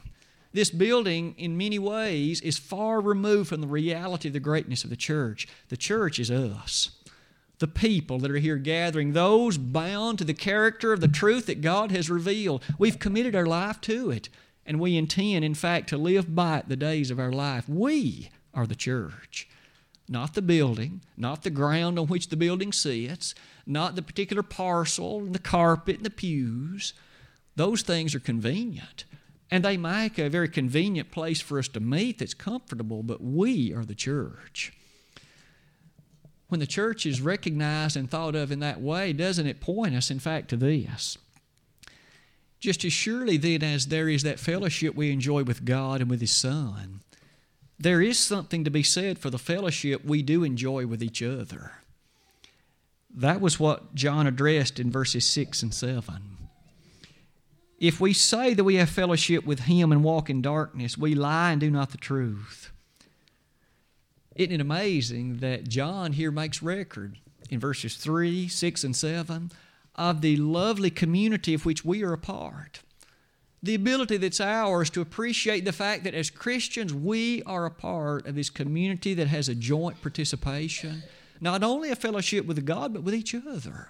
This 0.53 0.71
building, 0.71 1.35
in 1.37 1.57
many 1.57 1.79
ways, 1.79 2.41
is 2.41 2.59
far 2.59 3.01
removed 3.01 3.49
from 3.49 3.61
the 3.61 3.67
reality 3.67 4.29
of 4.29 4.35
the 4.35 4.41
greatness 4.41 4.85
of 4.85 4.91
the 4.91 4.97
church. 4.97 5.49
The 5.71 5.77
church 5.77 6.21
is 6.21 6.31
us. 6.31 6.91
the 7.59 7.69
people 7.69 8.19
that 8.19 8.31
are 8.31 8.39
here 8.39 8.57
gathering, 8.57 9.13
those 9.13 9.57
bound 9.57 10.19
to 10.19 10.25
the 10.25 10.35
character 10.35 10.93
of 10.93 11.01
the 11.01 11.09
truth 11.09 11.47
that 11.47 11.61
God 11.61 11.91
has 11.93 12.11
revealed. 12.11 12.63
We've 12.79 12.99
committed 12.99 13.35
our 13.35 13.47
life 13.47 13.81
to 13.83 14.11
it, 14.11 14.29
and 14.67 14.81
we 14.81 14.97
intend, 14.97 15.45
in 15.45 15.55
fact, 15.55 15.89
to 15.91 15.97
live 15.97 16.35
by 16.35 16.59
it 16.59 16.69
the 16.69 16.77
days 16.77 17.11
of 17.11 17.19
our 17.19 17.33
life. 17.33 17.69
We 17.69 18.31
are 18.53 18.67
the 18.67 18.75
church. 18.75 19.49
Not 20.09 20.35
the 20.35 20.43
building, 20.43 21.01
not 21.17 21.43
the 21.43 21.51
ground 21.51 21.99
on 21.99 22.09
which 22.09 22.29
the 22.29 22.37
building 22.37 22.73
sits, 22.73 23.35
not 23.67 23.97
the 23.97 24.03
particular 24.03 24.43
parcel 24.43 25.19
and 25.21 25.35
the 25.35 25.39
carpet 25.39 25.97
and 25.97 26.05
the 26.05 26.11
pews. 26.11 26.93
Those 27.57 27.83
things 27.83 28.15
are 28.15 28.21
convenient. 28.21 29.05
And 29.51 29.65
they 29.65 29.77
make 29.77 30.19
a 30.19 30.29
very 30.29 30.49
convenient 30.49 31.11
place 31.11 31.41
for 31.41 31.59
us 31.59 31.69
to 31.69 31.81
meet 31.81 32.19
that's 32.19 32.35
comfortable, 32.35 33.03
but 33.03 33.23
we 33.23 33.73
are 33.73 33.85
the 33.85 33.95
church. 33.95 34.73
When 36.49 36.61
the 36.61 36.67
church 36.67 37.07
is 37.07 37.21
recognized 37.21 37.97
and 37.97 38.11
thought 38.11 38.35
of 38.35 38.53
in 38.53 38.61
that 38.61 38.81
way, 38.81 39.13
doesn't 39.13 39.47
it 39.47 39.61
point 39.61 39.95
us, 39.95 40.11
in 40.11 40.19
fact, 40.19 40.51
to 40.51 40.57
this? 40.57 41.17
Just 42.61 42.85
as 42.85 42.93
surely 42.93 43.37
then 43.37 43.63
as 43.63 43.87
there 43.87 44.09
is 44.09 44.23
that 44.23 44.41
fellowship 44.41 44.95
we 44.95 45.11
enjoy 45.13 45.45
with 45.45 45.65
God 45.65 46.01
and 46.01 46.11
with 46.11 46.21
His 46.21 46.33
Son, 46.33 47.01
there 47.79 48.01
is 48.01 48.19
something 48.19 48.65
to 48.65 48.71
be 48.71 48.83
said 48.83 49.19
for 49.19 49.31
the 49.31 49.39
fellowship 49.39 50.05
we 50.05 50.23
do 50.23 50.45
enjoy 50.45 50.87
with 50.87 51.03
each 51.03 51.23
other. 51.23 51.73
That 53.15 53.41
was 53.41 53.61
what 53.61 53.95
John 53.95 54.27
addressed 54.27 54.81
in 54.81 54.91
verses 54.91 55.25
6 55.25 55.63
and 55.63 55.75
7. 55.75 56.35
If 57.79 58.01
we 58.01 58.13
say 58.13 58.55
that 58.55 58.65
we 58.65 58.77
have 58.77 58.89
fellowship 58.89 59.45
with 59.45 59.61
Him 59.61 59.93
and 59.93 60.03
walk 60.03 60.31
in 60.31 60.43
darkness, 60.43 60.97
we 60.97 61.15
lie 61.15 61.53
and 61.53 61.61
do 61.61 61.71
not 61.71 61.91
the 61.91 61.99
truth. 61.99 62.71
Isn't 64.37 64.55
it 64.55 64.61
amazing 64.61 65.39
that 65.39 65.69
John 65.69 66.13
here 66.13 66.31
makes 66.31 66.63
record 66.63 67.19
in 67.51 67.61
verses 67.61 67.97
3, 67.97 68.49
6, 68.49 68.85
and 68.85 68.97
7 68.97 69.53
of 69.97 70.21
the 70.23 70.37
lovely 70.37 70.91
community 70.91 71.55
of 71.55 71.65
which 71.65 71.85
we 71.85 72.03
are 72.03 72.13
a 72.13 72.19
part? 72.19 72.81
The 73.65 73.75
ability 73.75 74.19
that's 74.19 74.43
ours 74.43 74.91
to 74.91 75.01
appreciate 75.01 75.65
the 75.65 75.73
fact 75.73 76.05
that 76.05 76.13
as 76.13 76.29
Christians 76.29 76.93
we 76.93 77.43
are 77.45 77.65
a 77.65 77.71
part 77.71 78.27
of 78.27 78.35
this 78.35 78.51
community 78.51 79.15
that 79.15 79.29
has 79.29 79.49
a 79.49 79.55
joint 79.55 80.03
participation, 80.03 81.03
not 81.41 81.63
only 81.63 81.91
a 81.91 81.97
fellowship 81.97 82.45
with 82.45 82.67
God, 82.67 82.93
but 82.93 83.03
with 83.03 83.15
each 83.15 83.35
other 83.35 83.89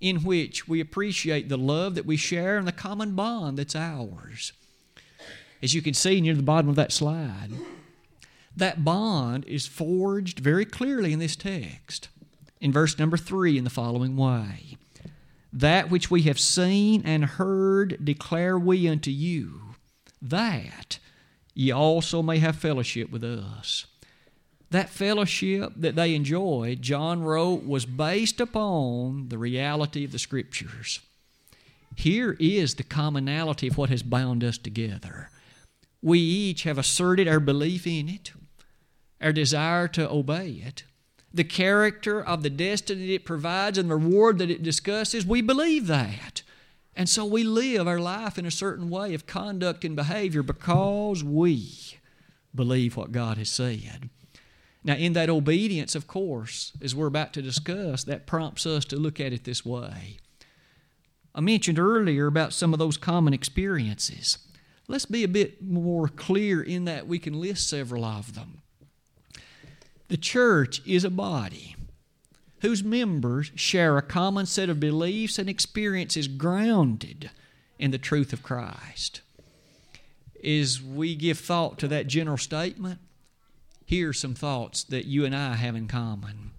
in 0.00 0.18
which 0.18 0.68
we 0.68 0.78
appreciate 0.78 1.48
the 1.48 1.58
love 1.58 1.96
that 1.96 2.06
we 2.06 2.16
share 2.16 2.56
and 2.56 2.68
the 2.68 2.72
common 2.72 3.16
bond 3.16 3.58
that's 3.58 3.74
ours. 3.74 4.52
As 5.60 5.74
you 5.74 5.82
can 5.82 5.94
see 5.94 6.20
near 6.20 6.36
the 6.36 6.42
bottom 6.44 6.70
of 6.70 6.76
that 6.76 6.92
slide, 6.92 7.50
that 8.56 8.84
bond 8.84 9.44
is 9.46 9.66
forged 9.66 10.38
very 10.38 10.64
clearly 10.64 11.12
in 11.12 11.18
this 11.18 11.34
text. 11.34 12.10
In 12.60 12.70
verse 12.70 12.96
number 12.96 13.16
three, 13.16 13.58
in 13.58 13.64
the 13.64 13.70
following 13.70 14.16
way 14.16 14.76
That 15.56 15.88
which 15.88 16.10
we 16.10 16.22
have 16.22 16.40
seen 16.40 17.02
and 17.04 17.24
heard 17.24 18.04
declare 18.04 18.58
we 18.58 18.88
unto 18.88 19.12
you, 19.12 19.60
that 20.20 20.98
ye 21.54 21.70
also 21.70 22.22
may 22.22 22.38
have 22.38 22.56
fellowship 22.56 23.08
with 23.08 23.22
us. 23.22 23.86
That 24.70 24.90
fellowship 24.90 25.72
that 25.76 25.94
they 25.94 26.16
enjoyed, 26.16 26.82
John 26.82 27.22
wrote, 27.22 27.64
was 27.64 27.86
based 27.86 28.40
upon 28.40 29.28
the 29.28 29.38
reality 29.38 30.04
of 30.04 30.10
the 30.10 30.18
Scriptures. 30.18 30.98
Here 31.94 32.36
is 32.40 32.74
the 32.74 32.82
commonality 32.82 33.68
of 33.68 33.78
what 33.78 33.90
has 33.90 34.02
bound 34.02 34.42
us 34.42 34.58
together. 34.58 35.30
We 36.02 36.18
each 36.18 36.64
have 36.64 36.78
asserted 36.78 37.28
our 37.28 37.38
belief 37.38 37.86
in 37.86 38.08
it, 38.08 38.32
our 39.20 39.32
desire 39.32 39.86
to 39.88 40.10
obey 40.10 40.62
it, 40.66 40.82
the 41.34 41.44
character 41.44 42.24
of 42.24 42.44
the 42.44 42.50
destiny 42.50 43.14
it 43.14 43.24
provides 43.24 43.76
and 43.76 43.90
the 43.90 43.96
reward 43.96 44.38
that 44.38 44.50
it 44.50 44.62
discusses. 44.62 45.26
We 45.26 45.42
believe 45.42 45.88
that. 45.88 46.42
And 46.94 47.08
so 47.08 47.24
we 47.24 47.42
live 47.42 47.88
our 47.88 47.98
life 47.98 48.38
in 48.38 48.46
a 48.46 48.52
certain 48.52 48.88
way 48.88 49.14
of 49.14 49.26
conduct 49.26 49.84
and 49.84 49.96
behavior 49.96 50.44
because 50.44 51.24
we 51.24 51.98
believe 52.54 52.96
what 52.96 53.10
God 53.10 53.36
has 53.36 53.48
said. 53.48 54.10
Now, 54.84 54.94
in 54.94 55.12
that 55.14 55.28
obedience, 55.28 55.96
of 55.96 56.06
course, 56.06 56.72
as 56.80 56.94
we're 56.94 57.08
about 57.08 57.32
to 57.32 57.42
discuss, 57.42 58.04
that 58.04 58.26
prompts 58.26 58.64
us 58.64 58.84
to 58.86 58.96
look 58.96 59.18
at 59.18 59.32
it 59.32 59.42
this 59.42 59.64
way. 59.64 60.18
I 61.34 61.40
mentioned 61.40 61.80
earlier 61.80 62.28
about 62.28 62.52
some 62.52 62.72
of 62.72 62.78
those 62.78 62.96
common 62.96 63.34
experiences. 63.34 64.38
Let's 64.86 65.06
be 65.06 65.24
a 65.24 65.28
bit 65.28 65.60
more 65.60 66.06
clear 66.06 66.62
in 66.62 66.84
that 66.84 67.08
we 67.08 67.18
can 67.18 67.40
list 67.40 67.68
several 67.68 68.04
of 68.04 68.36
them. 68.36 68.60
The 70.08 70.16
church 70.16 70.82
is 70.86 71.04
a 71.04 71.10
body 71.10 71.76
whose 72.60 72.84
members 72.84 73.50
share 73.54 73.98
a 73.98 74.02
common 74.02 74.46
set 74.46 74.68
of 74.68 74.80
beliefs 74.80 75.38
and 75.38 75.48
experiences 75.48 76.28
grounded 76.28 77.30
in 77.78 77.90
the 77.90 77.98
truth 77.98 78.32
of 78.32 78.42
Christ. 78.42 79.20
As 80.42 80.82
we 80.82 81.14
give 81.14 81.38
thought 81.38 81.78
to 81.78 81.88
that 81.88 82.06
general 82.06 82.36
statement, 82.36 83.00
here 83.84 84.10
are 84.10 84.14
some 84.14 84.34
thoughts 84.34 84.84
that 84.84 85.06
you 85.06 85.24
and 85.24 85.34
I 85.34 85.56
have 85.56 85.76
in 85.76 85.88
common. 85.88 86.52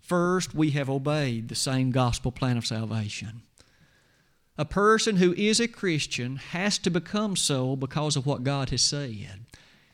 First, 0.00 0.54
we 0.54 0.70
have 0.70 0.88
obeyed 0.88 1.48
the 1.48 1.54
same 1.54 1.90
gospel 1.90 2.32
plan 2.32 2.56
of 2.56 2.66
salvation. 2.66 3.42
A 4.56 4.64
person 4.64 5.16
who 5.16 5.34
is 5.34 5.60
a 5.60 5.68
Christian 5.68 6.36
has 6.36 6.78
to 6.78 6.90
become 6.90 7.36
so 7.36 7.76
because 7.76 8.16
of 8.16 8.26
what 8.26 8.42
God 8.42 8.70
has 8.70 8.82
said. 8.82 9.46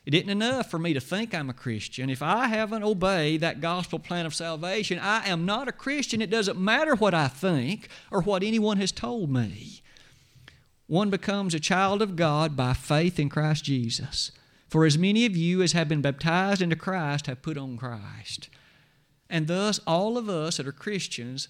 It 0.06 0.12
isn't 0.14 0.28
enough 0.28 0.70
for 0.70 0.78
me 0.78 0.92
to 0.92 1.00
think 1.00 1.34
I'm 1.34 1.48
a 1.48 1.54
Christian. 1.54 2.10
If 2.10 2.20
I 2.20 2.48
haven't 2.48 2.82
obeyed 2.82 3.40
that 3.40 3.62
gospel 3.62 3.98
plan 3.98 4.26
of 4.26 4.34
salvation, 4.34 4.98
I 4.98 5.26
am 5.28 5.46
not 5.46 5.68
a 5.68 5.72
Christian. 5.72 6.20
It 6.20 6.30
doesn't 6.30 6.60
matter 6.60 6.94
what 6.94 7.14
I 7.14 7.28
think 7.28 7.88
or 8.10 8.20
what 8.20 8.42
anyone 8.42 8.76
has 8.76 8.92
told 8.92 9.30
me. 9.30 9.80
One 10.86 11.08
becomes 11.08 11.54
a 11.54 11.60
child 11.60 12.02
of 12.02 12.16
God 12.16 12.54
by 12.54 12.74
faith 12.74 13.18
in 13.18 13.30
Christ 13.30 13.64
Jesus. 13.64 14.30
For 14.68 14.84
as 14.84 14.98
many 14.98 15.24
of 15.24 15.36
you 15.36 15.62
as 15.62 15.72
have 15.72 15.88
been 15.88 16.02
baptized 16.02 16.60
into 16.60 16.76
Christ 16.76 17.26
have 17.26 17.40
put 17.40 17.56
on 17.56 17.78
Christ. 17.78 18.50
And 19.30 19.46
thus, 19.46 19.80
all 19.86 20.18
of 20.18 20.28
us 20.28 20.58
that 20.58 20.66
are 20.66 20.72
Christians 20.72 21.48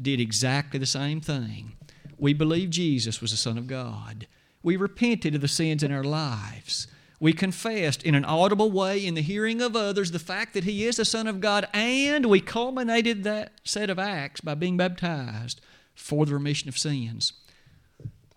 did 0.00 0.20
exactly 0.20 0.78
the 0.78 0.86
same 0.86 1.20
thing. 1.20 1.72
We 2.18 2.34
believed 2.34 2.72
Jesus 2.72 3.22
was 3.22 3.30
the 3.30 3.36
Son 3.36 3.56
of 3.56 3.66
God. 3.66 4.26
We 4.62 4.76
repented 4.76 5.34
of 5.34 5.40
the 5.40 5.48
sins 5.48 5.82
in 5.82 5.92
our 5.92 6.04
lives. 6.04 6.86
We 7.20 7.32
confessed 7.32 8.02
in 8.02 8.14
an 8.14 8.24
audible 8.24 8.70
way 8.70 9.04
in 9.04 9.14
the 9.14 9.22
hearing 9.22 9.62
of 9.62 9.76
others 9.76 10.10
the 10.10 10.18
fact 10.18 10.54
that 10.54 10.64
He 10.64 10.84
is 10.84 10.96
the 10.96 11.04
Son 11.04 11.26
of 11.26 11.40
God, 11.40 11.68
and 11.72 12.26
we 12.26 12.40
culminated 12.40 13.24
that 13.24 13.52
set 13.64 13.88
of 13.90 13.98
acts 13.98 14.40
by 14.40 14.54
being 14.54 14.76
baptized 14.76 15.60
for 15.94 16.26
the 16.26 16.34
remission 16.34 16.68
of 16.68 16.76
sins. 16.76 17.32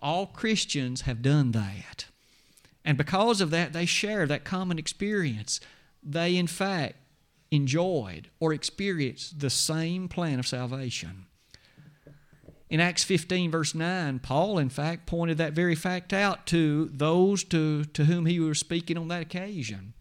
All 0.00 0.26
Christians 0.26 1.02
have 1.02 1.22
done 1.22 1.52
that. 1.52 2.06
And 2.84 2.96
because 2.96 3.40
of 3.40 3.50
that, 3.50 3.72
they 3.72 3.84
share 3.84 4.26
that 4.26 4.44
common 4.44 4.78
experience. 4.78 5.60
They, 6.02 6.36
in 6.36 6.46
fact, 6.46 6.96
enjoyed 7.50 8.28
or 8.40 8.52
experienced 8.52 9.40
the 9.40 9.50
same 9.50 10.08
plan 10.08 10.38
of 10.38 10.46
salvation. 10.46 11.26
In 12.70 12.80
Acts 12.80 13.04
15, 13.04 13.50
verse 13.50 13.74
9, 13.74 14.18
Paul, 14.18 14.58
in 14.58 14.68
fact, 14.68 15.06
pointed 15.06 15.38
that 15.38 15.54
very 15.54 15.74
fact 15.74 16.12
out 16.12 16.46
to 16.46 16.90
those 16.92 17.42
to, 17.44 17.84
to 17.84 18.04
whom 18.04 18.26
he 18.26 18.40
was 18.40 18.58
speaking 18.58 18.98
on 18.98 19.08
that 19.08 19.22
occasion. 19.22 19.94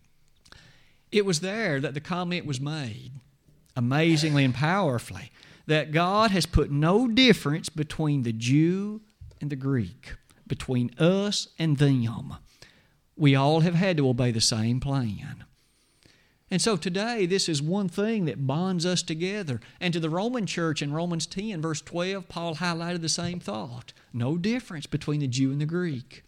It 1.11 1.25
was 1.25 1.39
there 1.39 1.79
that 1.79 1.93
the 1.93 2.01
comment 2.01 2.45
was 2.45 2.59
made, 2.59 3.11
amazingly 3.75 4.43
and 4.43 4.53
powerfully, 4.53 5.31
that 5.65 5.91
God 5.91 6.31
has 6.31 6.45
put 6.45 6.69
no 6.69 7.07
difference 7.07 7.69
between 7.69 8.23
the 8.23 8.33
Jew 8.33 9.01
and 9.39 9.49
the 9.49 9.55
Greek, 9.55 10.15
between 10.45 10.91
us 10.99 11.47
and 11.57 11.77
them 11.77 12.35
we 13.17 13.35
all 13.35 13.61
have 13.61 13.73
had 13.73 13.97
to 13.97 14.07
obey 14.07 14.31
the 14.31 14.39
same 14.39 14.79
plan. 14.79 15.43
And 16.49 16.61
so 16.61 16.77
today, 16.77 17.25
this 17.25 17.49
is 17.49 17.61
one 17.61 17.89
thing 17.89 18.25
that 18.25 18.47
bonds 18.47 18.85
us 18.85 19.03
together. 19.03 19.59
And 19.81 19.93
to 19.93 19.99
the 19.99 20.09
Roman 20.09 20.45
church 20.45 20.81
in 20.81 20.93
Romans 20.93 21.25
10, 21.25 21.61
verse 21.61 21.81
12, 21.81 22.29
Paul 22.29 22.55
highlighted 22.55 23.01
the 23.01 23.09
same 23.09 23.39
thought 23.39 23.93
no 24.13 24.37
difference 24.37 24.85
between 24.85 25.19
the 25.19 25.27
Jew 25.27 25.51
and 25.51 25.61
the 25.61 25.65
Greek. 25.65 26.23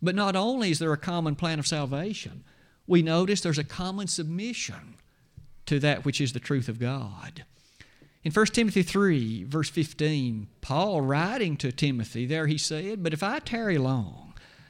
But 0.00 0.14
not 0.14 0.36
only 0.36 0.70
is 0.70 0.78
there 0.78 0.92
a 0.92 0.98
common 0.98 1.34
plan 1.34 1.58
of 1.58 1.66
salvation, 1.66 2.44
we 2.86 3.02
notice 3.02 3.40
there's 3.40 3.58
a 3.58 3.64
common 3.64 4.06
submission 4.06 4.94
to 5.66 5.78
that 5.80 6.04
which 6.04 6.20
is 6.20 6.32
the 6.32 6.40
truth 6.40 6.68
of 6.68 6.78
God. 6.78 7.44
In 8.22 8.32
1 8.32 8.46
Timothy 8.46 8.82
3, 8.82 9.44
verse 9.44 9.68
15, 9.68 10.46
Paul 10.60 11.00
writing 11.02 11.56
to 11.58 11.72
Timothy, 11.72 12.24
there 12.24 12.46
he 12.46 12.56
said, 12.56 13.02
But 13.02 13.12
if 13.12 13.22
I 13.22 13.38
tarry 13.38 13.76
long, 13.76 14.23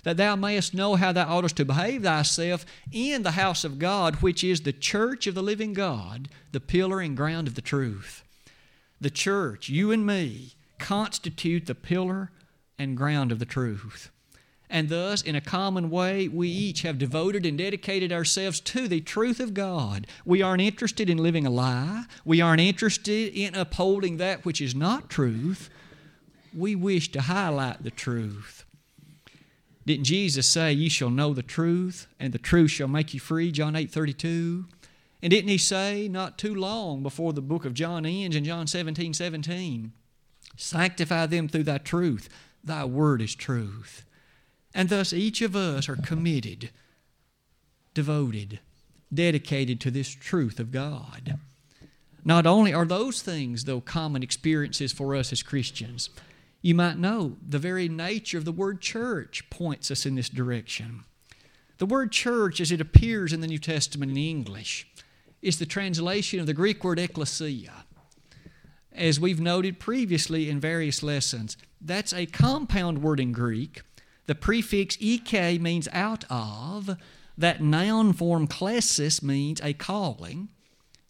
that 0.05 0.17
thou 0.17 0.37
mayest 0.37 0.73
know 0.73 0.95
how 0.95 1.13
thou 1.13 1.27
oughtest 1.27 1.57
to 1.57 1.65
behave 1.65 2.03
thyself 2.03 2.65
in 2.93 3.23
the 3.23 3.33
house 3.33 3.65
of 3.65 3.79
God, 3.79 4.17
which 4.17 4.45
is 4.45 4.61
the 4.61 4.73
church 4.73 5.27
of 5.27 5.35
the 5.35 5.43
living 5.43 5.73
God, 5.73 6.29
the 6.53 6.61
pillar 6.61 7.01
and 7.01 7.17
ground 7.17 7.49
of 7.49 7.57
the 7.57 7.63
truth. 7.63 8.23
The 9.01 9.11
church, 9.11 9.69
you 9.69 9.91
and 9.91 10.07
me, 10.07 10.53
constitute 10.79 11.67
the 11.67 11.75
pillar 11.75 12.31
and 12.79 12.97
ground 12.97 13.33
of 13.33 13.39
the 13.39 13.45
truth. 13.45 14.11
And 14.71 14.89
thus, 14.89 15.23
in 15.23 15.37
a 15.37 15.41
common 15.41 15.91
way, 15.91 16.27
we 16.27 16.49
each 16.49 16.83
have 16.83 16.99
devoted 16.99 17.47
and 17.47 17.57
dedicated 17.57 18.13
ourselves 18.13 18.61
to 18.61 18.89
the 18.89 19.01
truth 19.01 19.39
of 19.39 19.55
God. 19.55 20.07
We 20.25 20.43
aren't 20.43 20.63
interested 20.63 21.09
in 21.09 21.19
living 21.19 21.47
a 21.47 21.51
lie. 21.51 22.05
We 22.25 22.41
aren't 22.41 22.61
interested 22.61 23.33
in 23.35 23.55
upholding 23.55 24.17
that 24.17 24.45
which 24.45 24.61
is 24.61 24.75
not 24.75 25.11
truth. 25.11 25.71
We 26.57 26.75
wish 26.75 27.13
to 27.13 27.23
highlight 27.23 27.83
the 27.85 27.91
truth. 27.91 28.64
Didn't 29.87 30.05
Jesus 30.05 30.47
say, 30.47 30.73
You 30.73 30.89
shall 30.89 31.11
know 31.11 31.35
the 31.35 31.43
truth, 31.43 32.07
and 32.19 32.33
the 32.33 32.39
truth 32.39 32.71
shall 32.71 32.89
make 32.89 33.13
you 33.13 33.21
free? 33.21 33.53
John 33.53 33.77
8 33.77 33.91
32. 33.91 34.67
And 35.23 35.31
didn't 35.31 35.49
he 35.49 35.59
say 35.59 36.07
not 36.09 36.37
too 36.37 36.55
long 36.55 37.03
before 37.03 37.33
the 37.33 37.41
book 37.41 37.65
of 37.65 37.75
John 37.75 38.05
ends 38.05 38.37
in 38.37 38.45
John 38.45 38.67
17 38.67 39.15
17, 39.15 39.93
Sanctify 40.57 41.27
them 41.27 41.49
through 41.49 41.65
thy 41.65 41.79
truth. 41.79 42.29
Thy 42.63 42.85
word 42.85 43.21
is 43.21 43.35
truth. 43.35 44.05
And 44.75 44.89
thus 44.89 45.13
each 45.13 45.41
of 45.43 45.55
us 45.55 45.89
are 45.89 45.97
committed, 45.97 46.71
devoted, 47.93 48.61
dedicated 49.13 49.81
to 49.81 49.91
this 49.91 50.09
truth 50.09 50.59
of 50.59 50.73
God. 50.73 51.39
Not 52.25 52.47
only 52.47 52.73
are 52.73 52.87
those 52.87 53.23
things, 53.23 53.65
though, 53.65 53.81
common 53.81 54.23
experiences 54.23 54.93
for 54.93 55.15
us 55.15 55.33
as 55.33 55.43
Christians, 55.43 56.11
you 56.65 56.75
might 56.75 56.97
know 56.97 57.37
the 57.47 57.59
very 57.59 57.91
nature 57.91 58.39
of 58.39 58.47
the 58.47 58.51
word 58.51 58.81
church 58.81 59.51
points 59.51 59.91
us 59.91 60.07
in 60.07 60.15
this 60.15 60.31
direction. 60.31 61.05
The 61.77 61.85
word 61.85 62.11
church, 62.11 62.59
as 62.59 62.73
it 62.73 62.81
appears 62.81 63.35
in 63.35 63.43
the 63.43 63.47
New 63.47 63.59
Testament 63.59 64.13
in 64.13 64.17
English, 64.17 64.89
is 65.43 65.59
the 65.59 65.67
translation 65.67 66.41
of 66.41 66.47
the 66.47 66.55
Greek 66.55 66.83
word 66.83 66.99
ecclesia. 66.99 67.85
As 68.91 69.21
we've 69.21 69.43
noted 69.43 69.79
previously 69.79 70.49
in 70.49 70.59
various 70.59 71.03
lessons, 71.03 71.59
that's 71.83 72.15
a 72.15 72.25
compound 72.25 73.03
word 73.03 73.21
in 73.21 73.33
Greek 73.33 73.83
the 74.25 74.35
prefix 74.35 74.97
ek 75.03 75.61
means 75.61 75.87
out 75.93 76.25
of. 76.31 76.97
That 77.37 77.61
noun 77.61 78.15
form 78.15 78.49
klesis 78.49 79.23
means 79.23 79.61
a 79.61 79.75
calling. 79.75 80.49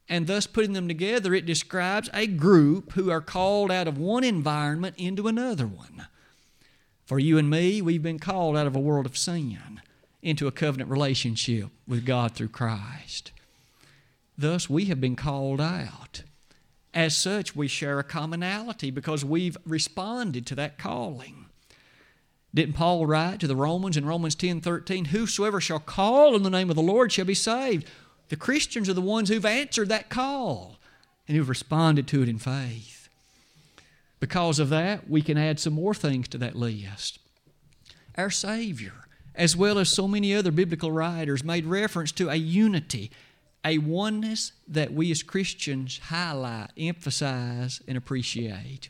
And 0.09 0.27
thus, 0.27 0.47
putting 0.47 0.75
them 0.75 0.89
together, 0.89 1.33
it 1.35 1.47
describes 1.47 2.11
a 2.13 2.27
group 2.27 2.93
who 2.93 3.11
are 3.11 3.23
called 3.23 3.71
out 3.71 3.89
of 3.89 3.99
one 3.99 4.23
environment 4.23 4.97
into 4.99 5.29
another 5.29 5.67
one. 5.67 6.07
For 7.07 7.19
you 7.19 7.39
and 7.39 7.49
me, 7.49 7.81
we've 7.81 8.03
been 8.03 8.19
called 8.19 8.57
out 8.57 8.67
of 8.67 8.77
a 8.77 8.81
world 8.81 9.07
of 9.07 9.17
sin 9.17 9.81
into 10.23 10.47
a 10.47 10.53
covenant 10.53 10.91
relationship 10.91 11.69
with 11.87 12.07
God 12.07 12.33
through 12.33 12.49
Christ. 12.49 13.33
Thus, 14.37 14.69
we 14.69 14.87
have 14.87 15.01
been 15.01 15.17
called 15.17 15.61
out. 15.61 16.23
As 16.93 17.17
such, 17.17 17.57
we 17.57 17.69
share 17.69 17.99
a 17.99 18.05
commonality 18.05 18.91
because 18.91 19.25
we've 19.25 19.57
responded 19.65 20.47
to 20.47 20.55
that 20.55 20.79
calling. 20.79 21.47
Didn't 22.55 22.75
Paul 22.75 23.07
write 23.07 23.41
to 23.41 23.49
the 23.49 23.57
Romans 23.57 23.97
in 23.97 24.07
Romans 24.07 24.37
10 24.37 24.61
13, 24.61 25.07
Whosoever 25.07 25.61
shall 25.61 25.81
call 25.81 26.35
on 26.35 26.45
the 26.45 26.51
name 26.51 26.71
of 26.71 26.77
the 26.77 26.83
Lord 26.83 27.11
shall 27.11 27.25
be 27.25 27.35
saved? 27.35 27.91
The 28.29 28.37
Christians 28.37 28.89
are 28.89 28.95
the 28.95 29.01
ones 29.01 29.29
who've 29.29 29.45
answered 29.45 29.89
that 29.89 30.09
call 30.09 30.79
and 31.29 31.37
who've 31.37 31.49
responded 31.49 32.07
to 32.09 32.23
it 32.23 32.29
in 32.29 32.39
faith. 32.39 33.09
Because 34.21 34.59
of 34.59 34.71
that, 34.71 35.09
we 35.09 35.21
can 35.23 35.37
add 35.37 35.61
some 35.61 35.75
more 35.75 35.95
things 35.95 36.29
to 36.29 36.39
that 36.39 36.57
list. 36.57 37.19
Our 38.17 38.31
Savior, 38.31 38.95
as 39.35 39.57
well 39.57 39.79
as 39.79 39.89
so 39.89 40.09
many 40.09 40.35
other 40.35 40.51
biblical 40.51 40.93
writers, 40.93 41.45
made 41.45 41.67
reference 41.67 42.13
to 42.13 42.31
a 42.31 42.37
unity, 42.37 43.11
a 43.65 43.79
oneness 43.79 44.53
that 44.69 44.93
we 44.93 45.11
as 45.11 45.23
Christians 45.23 45.99
highlight, 46.05 46.71
emphasize, 46.77 47.83
and 47.87 47.99
appreciate. 47.99 48.89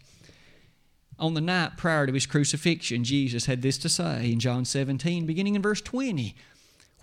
On 1.19 1.35
the 1.35 1.41
night 1.41 1.77
prior 1.77 2.07
to 2.07 2.13
his 2.13 2.27
crucifixion, 2.27 3.05
Jesus 3.05 3.47
had 3.47 3.63
this 3.63 3.79
to 3.79 3.89
say 3.89 4.31
in 4.33 4.41
John 4.41 4.65
17, 4.65 5.27
beginning 5.27 5.55
in 5.55 5.63
verse 5.63 5.81
20, 5.81 6.35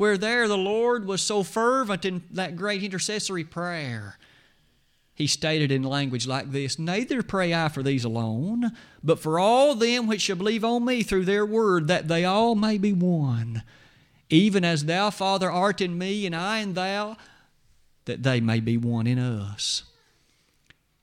where 0.02 0.18
there 0.18 0.48
the 0.48 0.58
Lord 0.58 1.06
was 1.06 1.22
so 1.22 1.44
fervent 1.44 2.06
in 2.06 2.24
that 2.32 2.56
great 2.56 2.82
intercessory 2.82 3.44
prayer. 3.44 4.18
He 5.14 5.28
stated 5.28 5.72
in 5.72 5.84
language 5.84 6.26
like 6.26 6.52
this 6.52 6.80
Neither 6.80 7.22
pray 7.22 7.54
I 7.54 7.70
for 7.70 7.84
these 7.84 8.04
alone, 8.04 8.72
but 9.04 9.20
for 9.20 9.38
all 9.38 9.76
them 9.76 10.08
which 10.08 10.22
shall 10.22 10.38
believe 10.38 10.66
on 10.66 10.86
me 10.86 11.04
through 11.04 11.26
their 11.26 11.46
word, 11.46 11.88
that 11.88 12.08
they 12.08 12.26
all 12.26 12.56
may 12.56 12.80
be 12.80 12.94
one, 12.94 13.62
even 14.28 14.66
as 14.66 14.86
thou, 14.86 15.12
Father, 15.12 15.52
art 15.52 15.82
in 15.82 16.00
me, 16.00 16.26
and 16.26 16.36
I 16.36 16.62
in 16.62 16.74
thou, 16.74 17.16
that 18.06 18.24
they 18.24 18.42
may 18.42 18.60
be 18.60 18.78
one 18.78 19.06
in 19.06 19.20
us. 19.20 19.84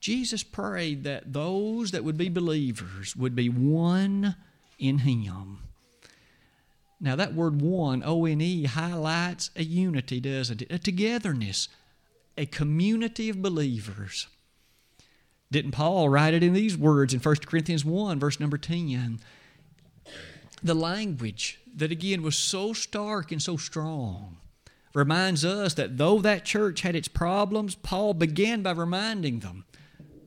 Jesus 0.00 0.42
prayed 0.42 1.04
that 1.04 1.32
those 1.32 1.92
that 1.92 2.02
would 2.02 2.18
be 2.18 2.28
believers 2.28 3.14
would 3.14 3.36
be 3.36 3.48
one 3.48 4.34
in 4.76 4.98
Him. 4.98 5.67
Now, 7.00 7.14
that 7.16 7.34
word 7.34 7.60
one, 7.62 8.02
O 8.04 8.24
N 8.24 8.40
E, 8.40 8.64
highlights 8.64 9.50
a 9.54 9.62
unity, 9.62 10.20
doesn't 10.20 10.62
it? 10.62 10.72
A 10.72 10.78
togetherness, 10.78 11.68
a 12.36 12.46
community 12.46 13.28
of 13.28 13.40
believers. 13.40 14.26
Didn't 15.50 15.72
Paul 15.72 16.08
write 16.08 16.34
it 16.34 16.42
in 16.42 16.52
these 16.52 16.76
words 16.76 17.14
in 17.14 17.20
1 17.20 17.36
Corinthians 17.46 17.84
1, 17.84 18.18
verse 18.18 18.38
number 18.38 18.58
10? 18.58 19.20
The 20.62 20.74
language 20.74 21.60
that 21.74 21.92
again 21.92 22.22
was 22.22 22.36
so 22.36 22.72
stark 22.72 23.30
and 23.32 23.40
so 23.40 23.56
strong 23.56 24.38
reminds 24.92 25.44
us 25.44 25.74
that 25.74 25.96
though 25.96 26.18
that 26.18 26.44
church 26.44 26.80
had 26.80 26.96
its 26.96 27.08
problems, 27.08 27.76
Paul 27.76 28.14
began 28.14 28.62
by 28.62 28.72
reminding 28.72 29.38
them 29.38 29.64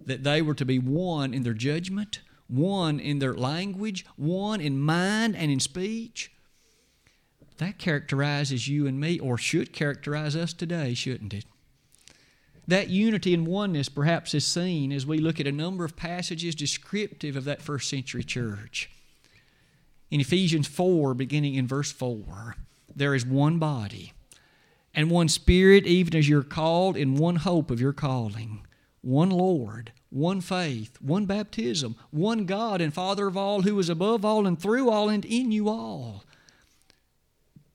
that 0.06 0.24
they 0.24 0.42
were 0.42 0.54
to 0.56 0.66
be 0.66 0.80
one 0.80 1.34
in 1.34 1.44
their 1.44 1.54
judgment, 1.54 2.22
one 2.48 3.00
in 3.00 3.20
their 3.20 3.36
language, 3.36 4.06
one 4.16 4.62
in 4.62 4.80
mind 4.80 5.36
and 5.36 5.52
in 5.52 5.60
speech. 5.60 6.31
That 7.62 7.78
characterizes 7.78 8.68
you 8.68 8.88
and 8.88 9.00
me, 9.00 9.20
or 9.20 9.38
should 9.38 9.72
characterize 9.72 10.36
us 10.36 10.52
today, 10.52 10.96
shouldn't 10.96 11.32
it? 11.32 11.46
That 12.68 12.90
unity 12.90 13.36
and 13.36 13.46
oneness 13.46 13.88
perhaps 13.88 14.34
is 14.34 14.48
seen 14.48 14.92
as 14.92 15.06
we 15.06 15.20
look 15.20 15.40
at 15.40 15.46
a 15.46 15.52
number 15.52 15.86
of 15.86 15.96
passages 15.96 16.56
descriptive 16.56 17.36
of 17.36 17.44
that 17.44 17.62
first 17.62 17.88
century 17.88 18.24
church. 18.24 18.90
In 20.10 20.20
Ephesians 20.20 20.68
4, 20.68 21.14
beginning 21.14 21.54
in 21.54 21.68
verse 21.68 21.92
4, 21.92 22.56
there 22.96 23.14
is 23.14 23.28
one 23.28 23.60
body 23.60 24.14
and 24.96 25.12
one 25.12 25.30
spirit, 25.30 25.86
even 25.86 26.16
as 26.16 26.28
you're 26.28 26.42
called 26.42 26.98
in 26.98 27.14
one 27.14 27.36
hope 27.36 27.70
of 27.70 27.80
your 27.80 27.94
calling 27.94 28.66
one 29.04 29.30
Lord, 29.30 29.92
one 30.10 30.42
faith, 30.42 30.98
one 31.00 31.28
baptism, 31.28 31.96
one 32.10 32.46
God 32.46 32.82
and 32.82 32.92
Father 32.92 33.28
of 33.28 33.38
all, 33.38 33.62
who 33.62 33.78
is 33.78 33.90
above 33.90 34.26
all 34.26 34.48
and 34.48 34.60
through 34.60 34.90
all 34.90 35.10
and 35.10 35.26
in 35.26 35.52
you 35.52 35.70
all. 35.70 36.24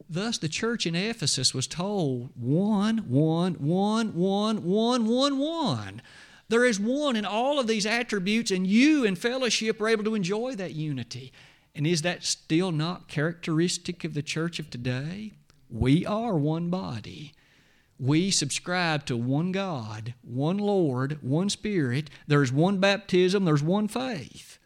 Thus, 0.09 0.39
the 0.39 0.49
church 0.49 0.87
in 0.87 0.95
Ephesus 0.95 1.53
was 1.53 1.67
told 1.67 2.31
one, 2.37 2.99
one, 3.09 3.55
one, 3.55 4.15
one, 4.15 4.63
one, 4.65 5.07
one, 5.07 5.39
one. 5.39 6.03
There 6.49 6.65
is 6.65 6.79
one 6.79 7.17
in 7.17 7.25
all 7.25 7.59
of 7.59 7.67
these 7.67 7.87
attributes, 7.87 8.51
and 8.51 8.67
you 8.67 9.05
in 9.05 9.17
fellowship 9.17 9.81
are 9.81 9.89
able 9.89 10.05
to 10.05 10.15
enjoy 10.15 10.55
that 10.55 10.75
unity. 10.75 11.33
And 11.75 11.87
is 11.87 12.03
that 12.03 12.25
still 12.25 12.71
not 12.71 13.09
characteristic 13.09 14.05
of 14.05 14.15
the 14.15 14.23
church 14.23 14.59
of 14.59 14.71
today? 14.71 15.33
We 15.69 16.07
are 16.07 16.37
one 16.37 16.71
body 16.71 17.33
we 17.99 18.31
subscribe 18.31 19.07
to 19.07 19.17
one 19.17 19.53
God, 19.53 20.15
one 20.23 20.59
Lord, 20.59 21.19
one 21.23 21.49
Spirit. 21.49 22.11
There's 22.27 22.53
one 22.53 22.79
baptism, 22.79 23.45
there's 23.45 23.63
one 23.63 23.89
faith. 23.89 24.59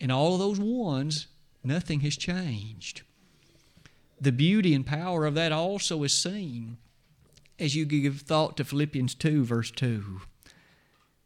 In 0.00 0.10
all 0.10 0.34
of 0.34 0.40
those 0.40 0.58
ones, 0.58 1.28
nothing 1.62 2.00
has 2.00 2.16
changed. 2.16 3.02
The 4.20 4.32
beauty 4.32 4.74
and 4.74 4.86
power 4.86 5.26
of 5.26 5.34
that 5.34 5.52
also 5.52 6.02
is 6.02 6.12
seen 6.12 6.78
as 7.58 7.74
you 7.74 7.84
give 7.84 8.20
thought 8.22 8.56
to 8.56 8.64
Philippians 8.64 9.14
2, 9.14 9.44
verse 9.44 9.70
2. 9.70 10.20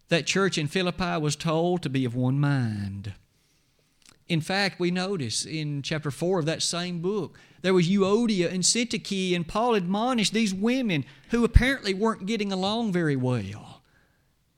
That 0.08 0.26
church 0.26 0.58
in 0.58 0.68
Philippi 0.68 1.18
was 1.18 1.36
told 1.36 1.82
to 1.82 1.90
be 1.90 2.04
of 2.04 2.14
one 2.14 2.40
mind. 2.40 3.14
In 4.28 4.40
fact, 4.40 4.78
we 4.78 4.90
notice 4.90 5.46
in 5.46 5.80
chapter 5.82 6.10
4 6.10 6.40
of 6.40 6.46
that 6.46 6.62
same 6.62 7.00
book, 7.00 7.38
there 7.62 7.74
was 7.74 7.88
Euodia 7.88 8.52
and 8.52 8.62
Syntyche, 8.62 9.34
and 9.34 9.48
Paul 9.48 9.74
admonished 9.74 10.34
these 10.34 10.54
women 10.54 11.04
who 11.30 11.44
apparently 11.44 11.94
weren't 11.94 12.26
getting 12.26 12.52
along 12.52 12.92
very 12.92 13.16
well. 13.16 13.82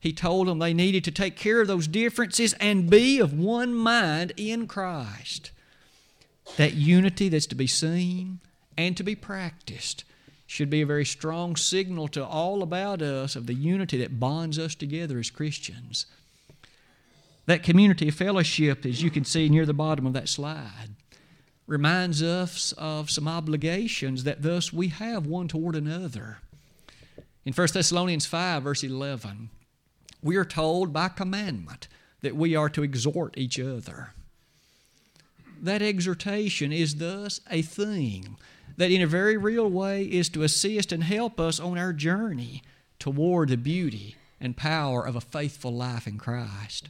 He 0.01 0.13
told 0.13 0.49
them 0.49 0.59
they 0.59 0.75
needed 0.75 1.05
to 1.05 1.11
take 1.11 1.37
care 1.37 1.61
of 1.61 1.69
those 1.69 1.87
differences 1.87 2.53
and 2.55 2.91
be 2.91 3.21
of 3.21 3.33
one 3.33 3.75
mind 3.75 4.33
in 4.37 4.67
Christ. 4.67 5.53
That 6.57 6.75
unity 6.75 7.29
that's 7.29 7.47
to 7.47 7.55
be 7.55 7.67
seen 7.67 8.41
and 8.77 8.97
to 8.97 9.03
be 9.03 9.15
practiced 9.15 10.05
should 10.47 10.69
be 10.69 10.83
a 10.83 10.87
very 10.87 11.05
strong 11.05 11.55
signal 11.55 12.09
to 12.09 12.25
all 12.25 12.63
about 12.63 13.01
us 13.01 13.37
of 13.37 13.47
the 13.47 13.55
unity 13.55 13.99
that 13.99 14.19
bonds 14.19 14.59
us 14.59 14.75
together 14.75 15.19
as 15.19 15.31
Christians. 15.31 16.07
That 17.47 17.63
community 17.63 18.09
of 18.09 18.15
fellowship, 18.15 18.85
as 18.85 19.03
you 19.03 19.11
can 19.11 19.25
see 19.25 19.49
near 19.49 19.65
the 19.65 19.73
bottom 19.73 20.07
of 20.07 20.13
that 20.13 20.29
slide, 20.29 20.91
reminds 21.67 22.21
us 22.21 22.73
of 22.73 23.11
some 23.11 23.29
obligations 23.29 24.25
that 24.25 24.43
thus 24.43 24.73
we 24.73 24.89
have 24.89 25.25
one 25.25 25.47
toward 25.47 25.77
another. 25.77 26.39
In 27.45 27.53
1 27.53 27.69
Thessalonians 27.73 28.27
5, 28.27 28.65
verse 28.65 28.83
11, 28.83 29.51
we 30.21 30.37
are 30.37 30.45
told 30.45 30.93
by 30.93 31.09
commandment 31.09 31.87
that 32.23 32.35
we 32.35 32.57
are 32.57 32.69
to 32.69 32.83
exhort 32.83 33.39
each 33.39 33.59
other. 33.59 34.15
That 35.61 35.83
exhortation 35.83 36.73
is 36.73 36.97
thus 36.97 37.41
a 37.51 37.63
thing 37.63 38.37
that, 38.77 38.91
in 38.91 39.03
a 39.03 39.07
very 39.07 39.37
real 39.37 39.69
way, 39.69 40.05
is 40.05 40.29
to 40.31 40.43
assist 40.43 40.93
and 40.93 41.05
help 41.05 41.39
us 41.39 41.61
on 41.61 41.77
our 41.77 41.93
journey 41.93 42.63
toward 42.99 43.49
the 43.49 43.57
beauty 43.57 44.17
and 44.41 44.57
power 44.57 45.07
of 45.07 45.17
a 45.17 45.21
faithful 45.21 45.73
life 45.73 46.07
in 46.07 46.19
Christ. 46.19 46.89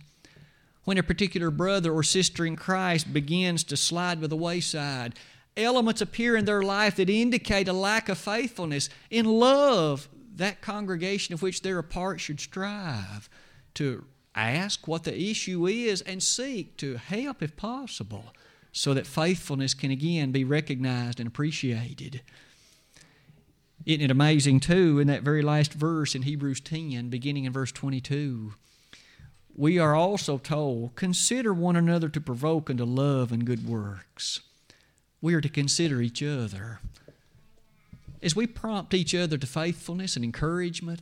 When 0.84 0.98
a 0.98 1.02
particular 1.02 1.50
brother 1.50 1.92
or 1.92 2.02
sister 2.02 2.46
in 2.46 2.56
Christ 2.56 3.12
begins 3.12 3.64
to 3.64 3.76
slide 3.76 4.20
by 4.20 4.28
the 4.28 4.36
wayside, 4.36 5.14
elements 5.56 6.00
appear 6.00 6.36
in 6.36 6.44
their 6.44 6.62
life 6.62 6.96
that 6.96 7.10
indicate 7.10 7.68
a 7.68 7.72
lack 7.72 8.08
of 8.08 8.18
faithfulness. 8.18 8.88
In 9.10 9.26
love, 9.26 10.08
that 10.36 10.60
congregation 10.60 11.34
of 11.34 11.42
which 11.42 11.62
they're 11.62 11.78
a 11.78 11.84
part 11.84 12.20
should 12.20 12.40
strive 12.40 13.28
to 13.74 14.04
ask 14.34 14.86
what 14.86 15.04
the 15.04 15.20
issue 15.20 15.66
is 15.66 16.02
and 16.02 16.22
seek 16.22 16.76
to 16.78 16.96
help 16.96 17.42
if 17.42 17.56
possible 17.56 18.32
so 18.72 18.94
that 18.94 19.06
faithfulness 19.06 19.74
can 19.74 19.90
again 19.90 20.32
be 20.32 20.44
recognized 20.44 21.20
and 21.20 21.26
appreciated. 21.26 22.22
Isn't 23.86 24.04
it 24.04 24.10
amazing, 24.10 24.60
too, 24.60 24.98
in 24.98 25.06
that 25.08 25.22
very 25.22 25.42
last 25.42 25.72
verse 25.72 26.14
in 26.14 26.22
Hebrews 26.22 26.60
10, 26.60 27.08
beginning 27.08 27.44
in 27.44 27.52
verse 27.52 27.72
22? 27.72 28.54
We 29.56 29.78
are 29.78 29.94
also 29.94 30.38
told, 30.38 30.94
Consider 30.94 31.52
one 31.52 31.76
another 31.76 32.08
to 32.10 32.20
provoke 32.20 32.70
unto 32.70 32.84
love 32.84 33.32
and 33.32 33.44
good 33.44 33.66
works. 33.66 34.40
We 35.20 35.34
are 35.34 35.40
to 35.40 35.48
consider 35.48 36.00
each 36.00 36.22
other. 36.22 36.80
As 38.22 38.36
we 38.36 38.46
prompt 38.46 38.94
each 38.94 39.14
other 39.14 39.38
to 39.38 39.46
faithfulness 39.46 40.14
and 40.14 40.24
encouragement, 40.24 41.00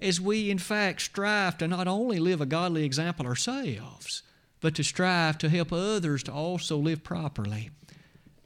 as 0.00 0.20
we 0.20 0.50
in 0.50 0.58
fact 0.58 1.00
strive 1.02 1.58
to 1.58 1.68
not 1.68 1.88
only 1.88 2.18
live 2.18 2.40
a 2.40 2.46
godly 2.46 2.84
example 2.84 3.26
ourselves, 3.26 4.22
but 4.60 4.74
to 4.74 4.84
strive 4.84 5.38
to 5.38 5.48
help 5.48 5.72
others 5.72 6.22
to 6.24 6.32
also 6.32 6.76
live 6.76 7.04
properly. 7.04 7.70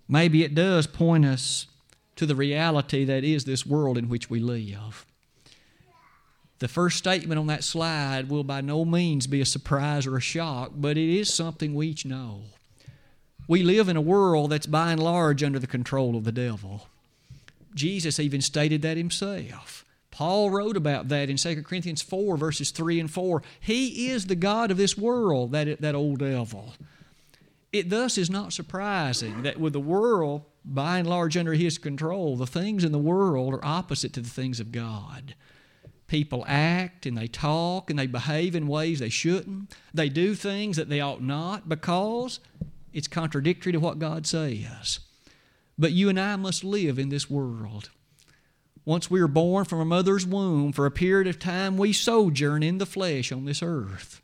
Maybe 0.08 0.44
it 0.44 0.54
does 0.54 0.86
point 0.86 1.24
us 1.24 1.66
to 2.16 2.26
the 2.26 2.36
reality 2.36 3.04
that 3.04 3.24
is 3.24 3.44
this 3.44 3.66
world 3.66 3.96
in 3.96 4.08
which 4.08 4.28
we 4.28 4.40
live. 4.40 5.06
The 6.58 6.68
first 6.68 6.98
statement 6.98 7.40
on 7.40 7.48
that 7.48 7.64
slide 7.64 8.28
will 8.28 8.44
by 8.44 8.60
no 8.60 8.84
means 8.84 9.26
be 9.26 9.40
a 9.40 9.46
surprise 9.46 10.06
or 10.06 10.16
a 10.16 10.20
shock, 10.20 10.72
but 10.76 10.96
it 10.96 11.08
is 11.08 11.32
something 11.32 11.74
we 11.74 11.88
each 11.88 12.04
know. 12.06 12.42
We 13.48 13.62
live 13.62 13.88
in 13.88 13.96
a 13.96 14.00
world 14.00 14.50
that's 14.50 14.66
by 14.66 14.92
and 14.92 15.02
large 15.02 15.42
under 15.42 15.58
the 15.58 15.66
control 15.66 16.14
of 16.16 16.24
the 16.24 16.30
devil. 16.30 16.86
Jesus 17.74 18.20
even 18.20 18.40
stated 18.40 18.82
that 18.82 18.96
himself. 18.96 19.81
Paul 20.12 20.50
wrote 20.50 20.76
about 20.76 21.08
that 21.08 21.30
in 21.30 21.36
2 21.36 21.62
Corinthians 21.62 22.02
4, 22.02 22.36
verses 22.36 22.70
3 22.70 23.00
and 23.00 23.10
4. 23.10 23.42
He 23.58 24.10
is 24.10 24.26
the 24.26 24.36
God 24.36 24.70
of 24.70 24.76
this 24.76 24.96
world, 24.96 25.52
that, 25.52 25.80
that 25.80 25.94
old 25.94 26.20
devil. 26.20 26.74
It 27.72 27.88
thus 27.88 28.18
is 28.18 28.30
not 28.30 28.52
surprising 28.52 29.42
that 29.42 29.58
with 29.58 29.72
the 29.72 29.80
world 29.80 30.42
by 30.64 30.98
and 30.98 31.08
large 31.08 31.36
under 31.36 31.54
his 31.54 31.78
control, 31.78 32.36
the 32.36 32.46
things 32.46 32.84
in 32.84 32.92
the 32.92 32.98
world 32.98 33.54
are 33.54 33.64
opposite 33.64 34.12
to 34.12 34.20
the 34.20 34.28
things 34.28 34.60
of 34.60 34.70
God. 34.70 35.34
People 36.06 36.44
act 36.46 37.06
and 37.06 37.16
they 37.16 37.26
talk 37.26 37.88
and 37.88 37.98
they 37.98 38.06
behave 38.06 38.54
in 38.54 38.68
ways 38.68 39.00
they 39.00 39.08
shouldn't. 39.08 39.74
They 39.94 40.10
do 40.10 40.34
things 40.34 40.76
that 40.76 40.90
they 40.90 41.00
ought 41.00 41.22
not 41.22 41.70
because 41.70 42.38
it's 42.92 43.08
contradictory 43.08 43.72
to 43.72 43.80
what 43.80 43.98
God 43.98 44.26
says. 44.26 45.00
But 45.78 45.92
you 45.92 46.10
and 46.10 46.20
I 46.20 46.36
must 46.36 46.64
live 46.64 46.98
in 46.98 47.08
this 47.08 47.30
world. 47.30 47.88
Once 48.84 49.10
we 49.10 49.20
are 49.20 49.28
born 49.28 49.64
from 49.64 49.80
a 49.80 49.84
mother's 49.84 50.26
womb, 50.26 50.72
for 50.72 50.86
a 50.86 50.90
period 50.90 51.28
of 51.28 51.38
time 51.38 51.76
we 51.76 51.92
sojourn 51.92 52.62
in 52.62 52.78
the 52.78 52.86
flesh 52.86 53.30
on 53.30 53.44
this 53.44 53.62
earth. 53.62 54.20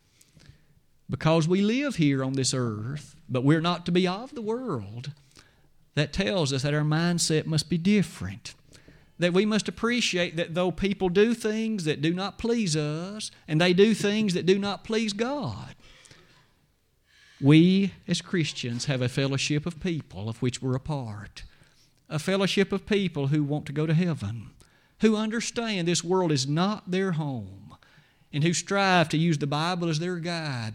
Because 1.08 1.46
we 1.46 1.62
live 1.62 1.96
here 1.96 2.24
on 2.24 2.32
this 2.32 2.52
earth, 2.52 3.14
but 3.28 3.44
we're 3.44 3.60
not 3.60 3.86
to 3.86 3.92
be 3.92 4.06
of 4.06 4.34
the 4.34 4.42
world, 4.42 5.12
that 5.94 6.12
tells 6.12 6.52
us 6.52 6.62
that 6.62 6.74
our 6.74 6.82
mindset 6.82 7.46
must 7.46 7.70
be 7.70 7.78
different. 7.78 8.54
That 9.18 9.32
we 9.32 9.46
must 9.46 9.68
appreciate 9.68 10.36
that 10.36 10.54
though 10.54 10.70
people 10.70 11.08
do 11.08 11.34
things 11.34 11.84
that 11.84 12.02
do 12.02 12.12
not 12.12 12.38
please 12.38 12.76
us, 12.76 13.30
and 13.46 13.60
they 13.60 13.72
do 13.72 13.94
things 13.94 14.34
that 14.34 14.46
do 14.46 14.58
not 14.58 14.84
please 14.84 15.12
God, 15.12 15.74
we 17.40 17.94
as 18.08 18.20
Christians 18.20 18.86
have 18.86 19.00
a 19.00 19.08
fellowship 19.08 19.66
of 19.66 19.80
people 19.80 20.28
of 20.28 20.42
which 20.42 20.60
we're 20.60 20.74
a 20.74 20.80
part 20.80 21.44
a 22.08 22.18
fellowship 22.18 22.72
of 22.72 22.86
people 22.86 23.28
who 23.28 23.42
want 23.42 23.66
to 23.66 23.72
go 23.72 23.86
to 23.86 23.94
heaven, 23.94 24.50
who 25.00 25.16
understand 25.16 25.86
this 25.86 26.02
world 26.02 26.32
is 26.32 26.46
not 26.46 26.90
their 26.90 27.12
home, 27.12 27.76
and 28.32 28.42
who 28.44 28.52
strive 28.52 29.08
to 29.08 29.18
use 29.18 29.38
the 29.38 29.46
Bible 29.46 29.88
as 29.88 29.98
their 29.98 30.16
guide. 30.16 30.74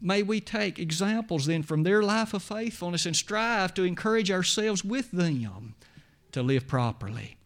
May 0.00 0.22
we 0.22 0.40
take 0.40 0.78
examples 0.78 1.46
then 1.46 1.62
from 1.62 1.82
their 1.82 2.02
life 2.02 2.34
of 2.34 2.42
faithfulness 2.42 3.06
and 3.06 3.14
strive 3.14 3.74
to 3.74 3.84
encourage 3.84 4.30
ourselves 4.30 4.84
with 4.84 5.10
them 5.12 5.74
to 6.32 6.42
live 6.42 6.66
properly. 6.66 7.36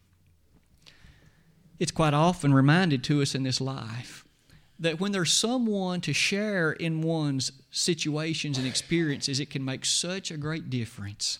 It's 1.79 1.91
quite 1.91 2.13
often 2.13 2.53
reminded 2.53 3.03
to 3.05 3.21
us 3.21 3.35
in 3.35 3.43
this 3.43 3.61
life 3.61 4.25
that 4.79 4.99
when 4.99 5.11
there's 5.11 5.33
someone 5.33 6.01
to 6.01 6.13
share 6.13 6.71
in 6.71 7.01
one's 7.01 7.51
situations 7.71 8.57
and 8.57 8.67
experiences, 8.67 9.39
it 9.39 9.49
can 9.49 9.65
make 9.65 9.85
such 9.85 10.31
a 10.31 10.37
great 10.37 10.69
difference. 10.69 11.39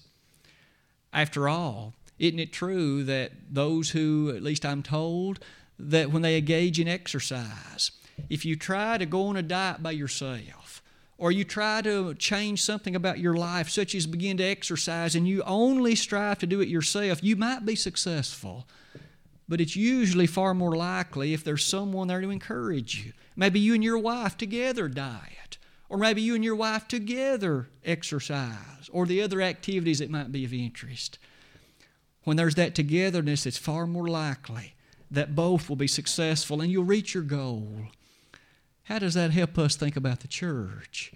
After 1.14 1.48
all, 1.48 1.94
isn't 2.20 2.40
it 2.40 2.52
true 2.52 3.04
that 3.04 3.32
those 3.50 3.92
who, 3.92 4.34
at 4.36 4.44
least 4.44 4.66
I'm 4.66 4.84
told, 4.84 5.40
that 5.80 6.12
when 6.12 6.22
they 6.22 6.38
engage 6.38 6.80
in 6.80 6.88
exercise, 6.88 7.92
if 8.30 8.46
you 8.46 8.56
try 8.56 8.98
to 8.98 9.06
go 9.06 9.28
on 9.28 9.38
a 9.38 9.44
diet 9.44 9.84
by 9.84 9.92
yourself, 9.92 10.82
or 11.18 11.32
you 11.32 11.44
try 11.44 11.82
to 11.82 12.14
change 12.16 12.62
something 12.62 12.96
about 12.96 13.20
your 13.20 13.34
life, 13.34 13.70
such 13.70 13.96
as 13.96 14.06
begin 14.06 14.38
to 14.38 14.44
exercise, 14.44 15.16
and 15.16 15.28
you 15.28 15.42
only 15.44 15.96
strive 15.96 16.40
to 16.40 16.48
do 16.48 16.62
it 16.62 16.68
yourself, 16.68 17.24
you 17.24 17.36
might 17.36 17.66
be 17.66 17.76
successful. 17.76 18.68
But 19.50 19.62
it's 19.62 19.76
usually 19.76 20.28
far 20.28 20.54
more 20.54 20.76
likely 20.76 21.34
if 21.34 21.44
there's 21.44 21.66
someone 21.66 22.08
there 22.08 22.22
to 22.22 22.30
encourage 22.30 23.04
you. 23.04 23.14
Maybe 23.36 23.60
you 23.60 23.74
and 23.74 23.84
your 23.84 23.98
wife 23.98 24.38
together 24.38 24.88
diet, 24.88 25.57
or 25.90 25.98
maybe 25.98 26.22
you 26.22 26.36
and 26.36 26.44
your 26.44 26.56
wife 26.56 26.88
together 26.88 27.70
exercise, 27.86 28.90
or 28.92 29.06
the 29.06 29.22
other 29.22 29.42
activities 29.42 30.00
that 30.00 30.10
might 30.10 30.32
be 30.32 30.44
of 30.44 30.54
interest. 30.54 31.20
When 32.24 32.36
there's 32.36 32.56
that 32.56 32.76
togetherness, 32.76 33.46
it's 33.46 33.58
far 33.58 33.88
more 33.88 34.08
likely 34.08 34.74
that 35.10 35.36
both 35.36 35.70
will 35.70 35.78
be 35.78 35.88
successful 35.88 36.62
and 36.62 36.72
you'll 36.72 36.84
reach 36.84 37.14
your 37.14 37.24
goal. 37.24 37.88
How 38.84 39.00
does 39.00 39.14
that 39.14 39.32
help 39.32 39.58
us 39.58 39.76
think 39.76 39.96
about 39.96 40.20
the 40.20 40.28
church? 40.28 41.14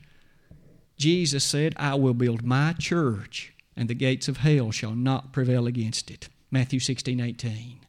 Jesus 0.97 1.43
said, 1.43 1.73
I 1.77 1.95
will 1.95 2.13
build 2.13 2.43
my 2.43 2.73
church, 2.73 3.53
and 3.75 3.89
the 3.89 3.95
gates 3.95 4.27
of 4.27 4.37
hell 4.37 4.71
shall 4.71 4.93
not 4.93 5.33
prevail 5.33 5.67
against 5.67 6.11
it. 6.11 6.29
Matthew 6.51 6.79
16, 6.79 7.19
18. 7.19 7.79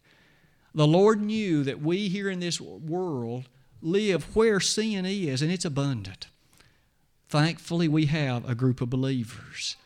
The 0.75 0.87
Lord 0.87 1.21
knew 1.21 1.62
that 1.64 1.83
we 1.83 2.09
here 2.09 2.31
in 2.31 2.40
this 2.40 2.61
world 2.61 3.49
live 3.83 4.35
where 4.35 4.61
sin 4.61 5.05
is, 5.05 5.42
and 5.42 5.53
it's 5.53 5.64
abundant. 5.64 6.29
Thankfully, 7.33 7.88
we 7.88 8.05
have 8.07 8.47
a 8.47 8.55
group 8.55 8.83
of 8.83 8.90
believers 8.90 9.77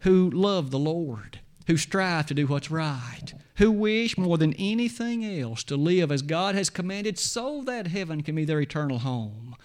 who 0.00 0.28
love 0.28 0.70
the 0.70 0.78
Lord, 0.78 1.40
who 1.66 1.78
strive 1.78 2.26
to 2.26 2.34
do 2.34 2.46
what's 2.46 2.70
right, 2.70 3.32
who 3.56 3.70
wish 3.70 4.18
more 4.18 4.36
than 4.36 4.52
anything 4.58 5.24
else 5.24 5.64
to 5.64 5.78
live 5.78 6.12
as 6.12 6.20
God 6.20 6.54
has 6.54 6.68
commanded 6.68 7.18
so 7.18 7.62
that 7.62 7.86
heaven 7.86 8.22
can 8.22 8.34
be 8.34 8.44
their 8.44 8.60
eternal 8.60 8.98
home. 8.98 9.56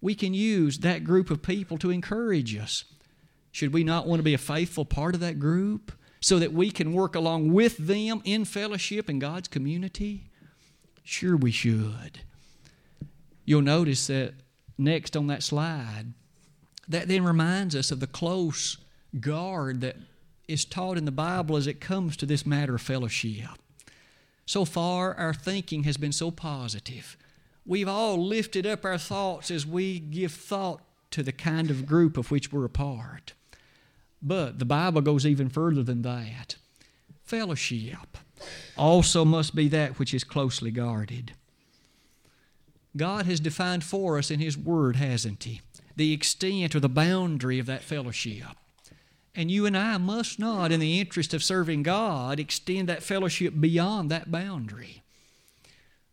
We 0.00 0.16
can 0.16 0.34
use 0.34 0.78
that 0.78 1.04
group 1.04 1.30
of 1.30 1.40
people 1.40 1.78
to 1.78 1.90
encourage 1.90 2.56
us. 2.56 2.82
Should 3.52 3.72
we 3.72 3.84
not 3.84 4.08
want 4.08 4.18
to 4.18 4.24
be 4.24 4.34
a 4.34 4.38
faithful 4.38 4.84
part 4.84 5.14
of 5.14 5.20
that 5.20 5.38
group 5.38 5.92
so 6.20 6.40
that 6.40 6.52
we 6.52 6.72
can 6.72 6.92
work 6.92 7.14
along 7.14 7.52
with 7.52 7.76
them 7.76 8.22
in 8.24 8.44
fellowship 8.44 9.08
in 9.08 9.20
God's 9.20 9.46
community? 9.46 10.30
Sure, 11.04 11.36
we 11.36 11.52
should. 11.52 12.22
You'll 13.44 13.62
notice 13.62 14.08
that 14.08 14.34
next 14.76 15.16
on 15.16 15.28
that 15.28 15.44
slide, 15.44 16.06
that 16.88 17.08
then 17.08 17.24
reminds 17.24 17.74
us 17.74 17.90
of 17.90 18.00
the 18.00 18.06
close 18.06 18.78
guard 19.20 19.80
that 19.80 19.96
is 20.48 20.64
taught 20.64 20.98
in 20.98 21.04
the 21.04 21.10
Bible 21.10 21.56
as 21.56 21.66
it 21.66 21.80
comes 21.80 22.16
to 22.16 22.26
this 22.26 22.46
matter 22.46 22.76
of 22.76 22.82
fellowship. 22.82 23.48
So 24.44 24.64
far, 24.64 25.14
our 25.14 25.34
thinking 25.34 25.82
has 25.84 25.96
been 25.96 26.12
so 26.12 26.30
positive. 26.30 27.16
We've 27.64 27.88
all 27.88 28.24
lifted 28.24 28.64
up 28.64 28.84
our 28.84 28.98
thoughts 28.98 29.50
as 29.50 29.66
we 29.66 29.98
give 29.98 30.32
thought 30.32 30.80
to 31.10 31.22
the 31.22 31.32
kind 31.32 31.70
of 31.70 31.86
group 31.86 32.16
of 32.16 32.30
which 32.30 32.52
we're 32.52 32.64
a 32.64 32.70
part. 32.70 33.32
But 34.22 34.58
the 34.58 34.64
Bible 34.64 35.00
goes 35.00 35.26
even 35.26 35.48
further 35.48 35.82
than 35.82 36.02
that. 36.02 36.56
Fellowship 37.24 38.18
also 38.76 39.24
must 39.24 39.54
be 39.54 39.68
that 39.68 39.98
which 39.98 40.14
is 40.14 40.22
closely 40.22 40.70
guarded. 40.70 41.32
God 42.96 43.26
has 43.26 43.40
defined 43.40 43.84
for 43.84 44.16
us 44.16 44.30
in 44.30 44.40
His 44.40 44.56
Word, 44.56 44.96
hasn't 44.96 45.42
He? 45.44 45.60
The 45.96 46.12
extent 46.12 46.74
or 46.74 46.80
the 46.80 46.88
boundary 46.88 47.58
of 47.58 47.66
that 47.66 47.82
fellowship. 47.82 48.56
And 49.34 49.50
you 49.50 49.66
and 49.66 49.76
I 49.76 49.98
must 49.98 50.38
not, 50.38 50.72
in 50.72 50.80
the 50.80 51.00
interest 51.00 51.34
of 51.34 51.42
serving 51.42 51.82
God, 51.82 52.38
extend 52.38 52.88
that 52.88 53.02
fellowship 53.02 53.54
beyond 53.58 54.10
that 54.10 54.30
boundary. 54.30 55.02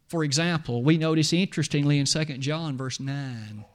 For 0.08 0.24
example, 0.24 0.84
we 0.84 0.98
notice 0.98 1.32
interestingly 1.34 2.00
in 2.00 2.06
2 2.06 2.26
John, 2.38 2.78
verse 2.78 3.00
9, 3.00 3.66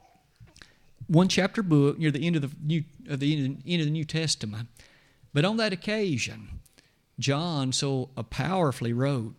one 1.06 1.28
chapter 1.28 1.62
book 1.62 1.98
near 1.98 2.10
the 2.10 2.26
end 2.26 2.36
of 2.36 2.42
the 2.42 2.50
New, 2.62 2.84
of 3.08 3.20
the 3.20 3.34
end 3.34 3.80
of 3.80 3.86
the 3.86 3.90
New 3.90 4.04
Testament. 4.04 4.68
But 5.32 5.44
on 5.44 5.56
that 5.56 5.72
occasion, 5.72 6.60
John 7.18 7.72
so 7.72 8.10
powerfully 8.30 8.92
wrote 8.92 9.34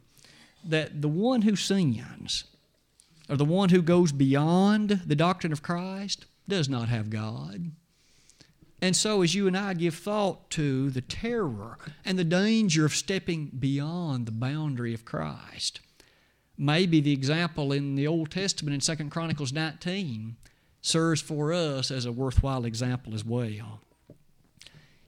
that 0.63 1.01
the 1.01 1.08
one 1.08 1.43
who 1.43 1.55
sins, 1.55 2.45
or 3.29 3.38
the 3.38 3.45
one 3.45 3.69
who 3.69 3.82
goes 3.82 4.12
beyond 4.12 5.01
the 5.05 5.15
doctrine 5.15 5.53
of 5.53 5.62
Christ, 5.62 6.25
does 6.49 6.67
not 6.67 6.89
have 6.89 7.09
God. 7.09 7.71
And 8.81 8.95
so, 8.95 9.21
as 9.21 9.35
you 9.35 9.47
and 9.47 9.57
I 9.57 9.73
give 9.73 9.95
thought 9.95 10.49
to 10.51 10.89
the 10.89 11.01
terror 11.01 11.77
and 12.05 12.17
the 12.17 12.23
danger 12.23 12.85
of 12.85 12.95
stepping 12.95 13.47
beyond 13.47 14.25
the 14.25 14.31
boundary 14.31 14.93
of 14.93 15.05
Christ, 15.05 15.81
maybe 16.57 17.01
the 17.01 17.12
example 17.12 17.71
in 17.71 17.95
the 17.95 18.07
Old 18.07 18.31
Testament 18.31 18.73
in 18.89 18.97
2 18.97 19.09
Chronicles 19.09 19.51
19 19.51 20.38
serves 20.81 21.21
for 21.21 21.51
us 21.51 21.91
as 21.91 22.05
a 22.05 22.12
worthwhile 22.12 22.63
example 22.63 23.13
as 23.13 23.25
well. 23.25 23.81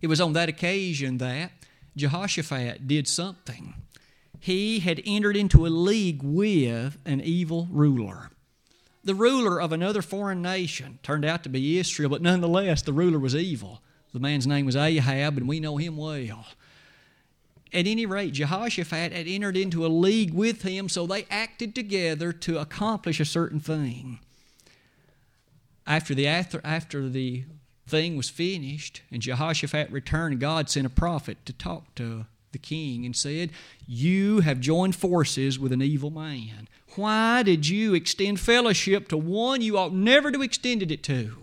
It 0.01 0.07
was 0.07 0.19
on 0.19 0.33
that 0.33 0.49
occasion 0.49 1.17
that 1.19 1.51
Jehoshaphat 1.95 2.87
did 2.87 3.07
something. 3.07 3.75
He 4.39 4.79
had 4.79 5.01
entered 5.05 5.37
into 5.37 5.65
a 5.65 5.69
league 5.69 6.23
with 6.23 6.97
an 7.05 7.21
evil 7.21 7.67
ruler. 7.71 8.31
The 9.03 9.15
ruler 9.15 9.59
of 9.59 9.71
another 9.71 10.01
foreign 10.01 10.41
nation 10.41 10.99
turned 11.01 11.25
out 11.25 11.43
to 11.43 11.49
be 11.49 11.79
Israel, 11.79 12.09
but 12.09 12.21
nonetheless, 12.21 12.81
the 12.81 12.93
ruler 12.93 13.17
was 13.17 13.35
evil. 13.35 13.81
The 14.13 14.19
man's 14.19 14.45
name 14.45 14.65
was 14.65 14.75
Ahab, 14.75 15.37
and 15.37 15.47
we 15.47 15.59
know 15.59 15.77
him 15.77 15.97
well. 15.97 16.45
At 17.73 17.87
any 17.87 18.05
rate, 18.05 18.33
Jehoshaphat 18.33 19.13
had 19.13 19.27
entered 19.27 19.55
into 19.55 19.85
a 19.85 19.87
league 19.87 20.33
with 20.33 20.63
him, 20.63 20.89
so 20.89 21.07
they 21.07 21.25
acted 21.29 21.73
together 21.73 22.33
to 22.33 22.59
accomplish 22.59 23.19
a 23.19 23.25
certain 23.25 23.61
thing. 23.61 24.19
After 25.87 26.13
the, 26.13 26.27
after, 26.27 26.61
after 26.63 27.07
the 27.07 27.45
thing 27.87 28.17
was 28.17 28.29
finished 28.29 29.01
and 29.11 29.21
Jehoshaphat 29.21 29.89
returned, 29.89 30.39
God 30.39 30.69
sent 30.69 30.85
a 30.85 30.89
prophet 30.89 31.37
to 31.45 31.53
talk 31.53 31.95
to 31.95 32.25
the 32.51 32.57
king 32.57 33.05
and 33.05 33.15
said, 33.15 33.51
You 33.87 34.41
have 34.41 34.59
joined 34.59 34.95
forces 34.95 35.57
with 35.57 35.71
an 35.71 35.81
evil 35.81 36.09
man. 36.09 36.67
Why 36.95 37.43
did 37.43 37.67
you 37.67 37.93
extend 37.93 38.39
fellowship 38.39 39.07
to 39.09 39.17
one 39.17 39.61
you 39.61 39.77
ought 39.77 39.93
never 39.93 40.31
to 40.31 40.39
have 40.39 40.45
extended 40.45 40.91
it 40.91 41.03
to? 41.03 41.37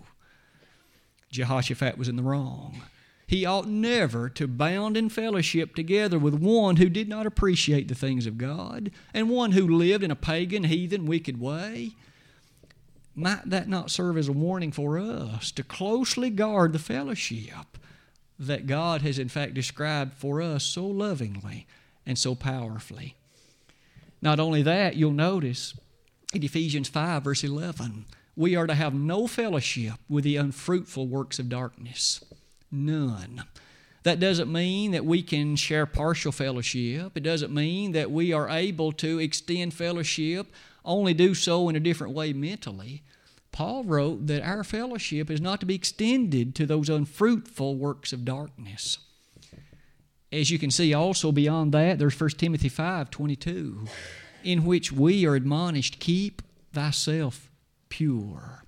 Jehoshaphat 1.31 1.97
was 1.97 2.07
in 2.07 2.15
the 2.15 2.23
wrong. 2.23 2.81
He 3.27 3.45
ought 3.45 3.67
never 3.67 4.27
to 4.29 4.47
bound 4.47 4.97
in 4.97 5.09
fellowship 5.09 5.75
together 5.75 6.17
with 6.17 6.33
one 6.33 6.77
who 6.77 6.89
did 6.89 7.07
not 7.07 7.27
appreciate 7.27 7.87
the 7.87 7.95
things 7.95 8.25
of 8.25 8.39
God 8.39 8.91
and 9.13 9.29
one 9.29 9.51
who 9.51 9.67
lived 9.67 10.03
in 10.03 10.09
a 10.09 10.15
pagan, 10.15 10.63
heathen, 10.63 11.05
wicked 11.05 11.39
way 11.39 11.91
might 13.15 13.49
that 13.49 13.67
not 13.67 13.91
serve 13.91 14.17
as 14.17 14.27
a 14.27 14.33
warning 14.33 14.71
for 14.71 14.97
us 14.97 15.51
to 15.51 15.63
closely 15.63 16.29
guard 16.29 16.73
the 16.73 16.79
fellowship 16.79 17.77
that 18.39 18.65
God 18.65 19.01
has 19.01 19.19
in 19.19 19.29
fact 19.29 19.53
described 19.53 20.13
for 20.13 20.41
us 20.41 20.63
so 20.63 20.87
lovingly 20.87 21.67
and 22.05 22.17
so 22.17 22.33
powerfully? 22.33 23.15
Not 24.21 24.39
only 24.39 24.61
that, 24.63 24.95
you'll 24.95 25.11
notice 25.11 25.73
in 26.33 26.43
Ephesians 26.43 26.89
5, 26.89 27.23
verse 27.23 27.43
11, 27.43 28.05
we 28.35 28.55
are 28.55 28.67
to 28.67 28.73
have 28.73 28.93
no 28.93 29.27
fellowship 29.27 29.95
with 30.07 30.23
the 30.23 30.37
unfruitful 30.37 31.07
works 31.07 31.39
of 31.39 31.49
darkness. 31.49 32.23
None. 32.71 33.43
That 34.03 34.19
doesn't 34.19 34.51
mean 34.51 34.91
that 34.91 35.05
we 35.05 35.21
can 35.21 35.55
share 35.55 35.85
partial 35.85 36.31
fellowship. 36.31 37.17
It 37.17 37.23
doesn't 37.23 37.53
mean 37.53 37.91
that 37.93 38.11
we 38.11 38.31
are 38.31 38.49
able 38.49 38.91
to 38.93 39.19
extend 39.19 39.73
fellowship, 39.73 40.47
only 40.85 41.13
do 41.13 41.33
so 41.33 41.67
in 41.67 41.75
a 41.75 41.81
different 41.81 42.13
way 42.13 42.31
mentally. 42.31 43.03
Paul 43.51 43.83
wrote 43.83 44.27
that 44.27 44.43
our 44.43 44.63
fellowship 44.63 45.29
is 45.29 45.41
not 45.41 45.59
to 45.59 45.65
be 45.65 45.75
extended 45.75 46.55
to 46.55 46.65
those 46.65 46.87
unfruitful 46.87 47.75
works 47.75 48.13
of 48.13 48.23
darkness. 48.23 48.99
As 50.31 50.51
you 50.51 50.59
can 50.59 50.69
see 50.69 50.93
also 50.93 51.31
beyond 51.31 51.71
that, 51.73 51.97
there's 51.97 52.19
1 52.19 52.31
Timothy 52.31 52.69
5 52.69 53.09
22, 53.09 53.85
in 54.43 54.65
which 54.65 54.91
we 54.91 55.25
are 55.25 55.35
admonished, 55.35 55.99
keep 55.99 56.41
thyself 56.71 57.49
pure. 57.89 58.63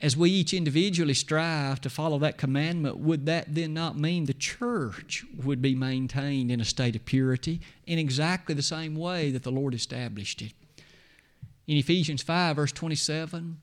As 0.00 0.16
we 0.16 0.30
each 0.30 0.54
individually 0.54 1.12
strive 1.12 1.82
to 1.82 1.90
follow 1.90 2.18
that 2.20 2.38
commandment, 2.38 2.96
would 2.96 3.26
that 3.26 3.54
then 3.54 3.74
not 3.74 3.98
mean 3.98 4.24
the 4.24 4.32
church 4.32 5.26
would 5.44 5.60
be 5.60 5.74
maintained 5.74 6.50
in 6.50 6.58
a 6.58 6.64
state 6.64 6.96
of 6.96 7.04
purity 7.04 7.60
in 7.86 7.98
exactly 7.98 8.54
the 8.54 8.62
same 8.62 8.94
way 8.94 9.30
that 9.30 9.42
the 9.42 9.52
Lord 9.52 9.74
established 9.74 10.40
it? 10.40 10.52
In 11.66 11.76
Ephesians 11.76 12.22
5, 12.22 12.56
verse 12.56 12.72
27, 12.72 13.60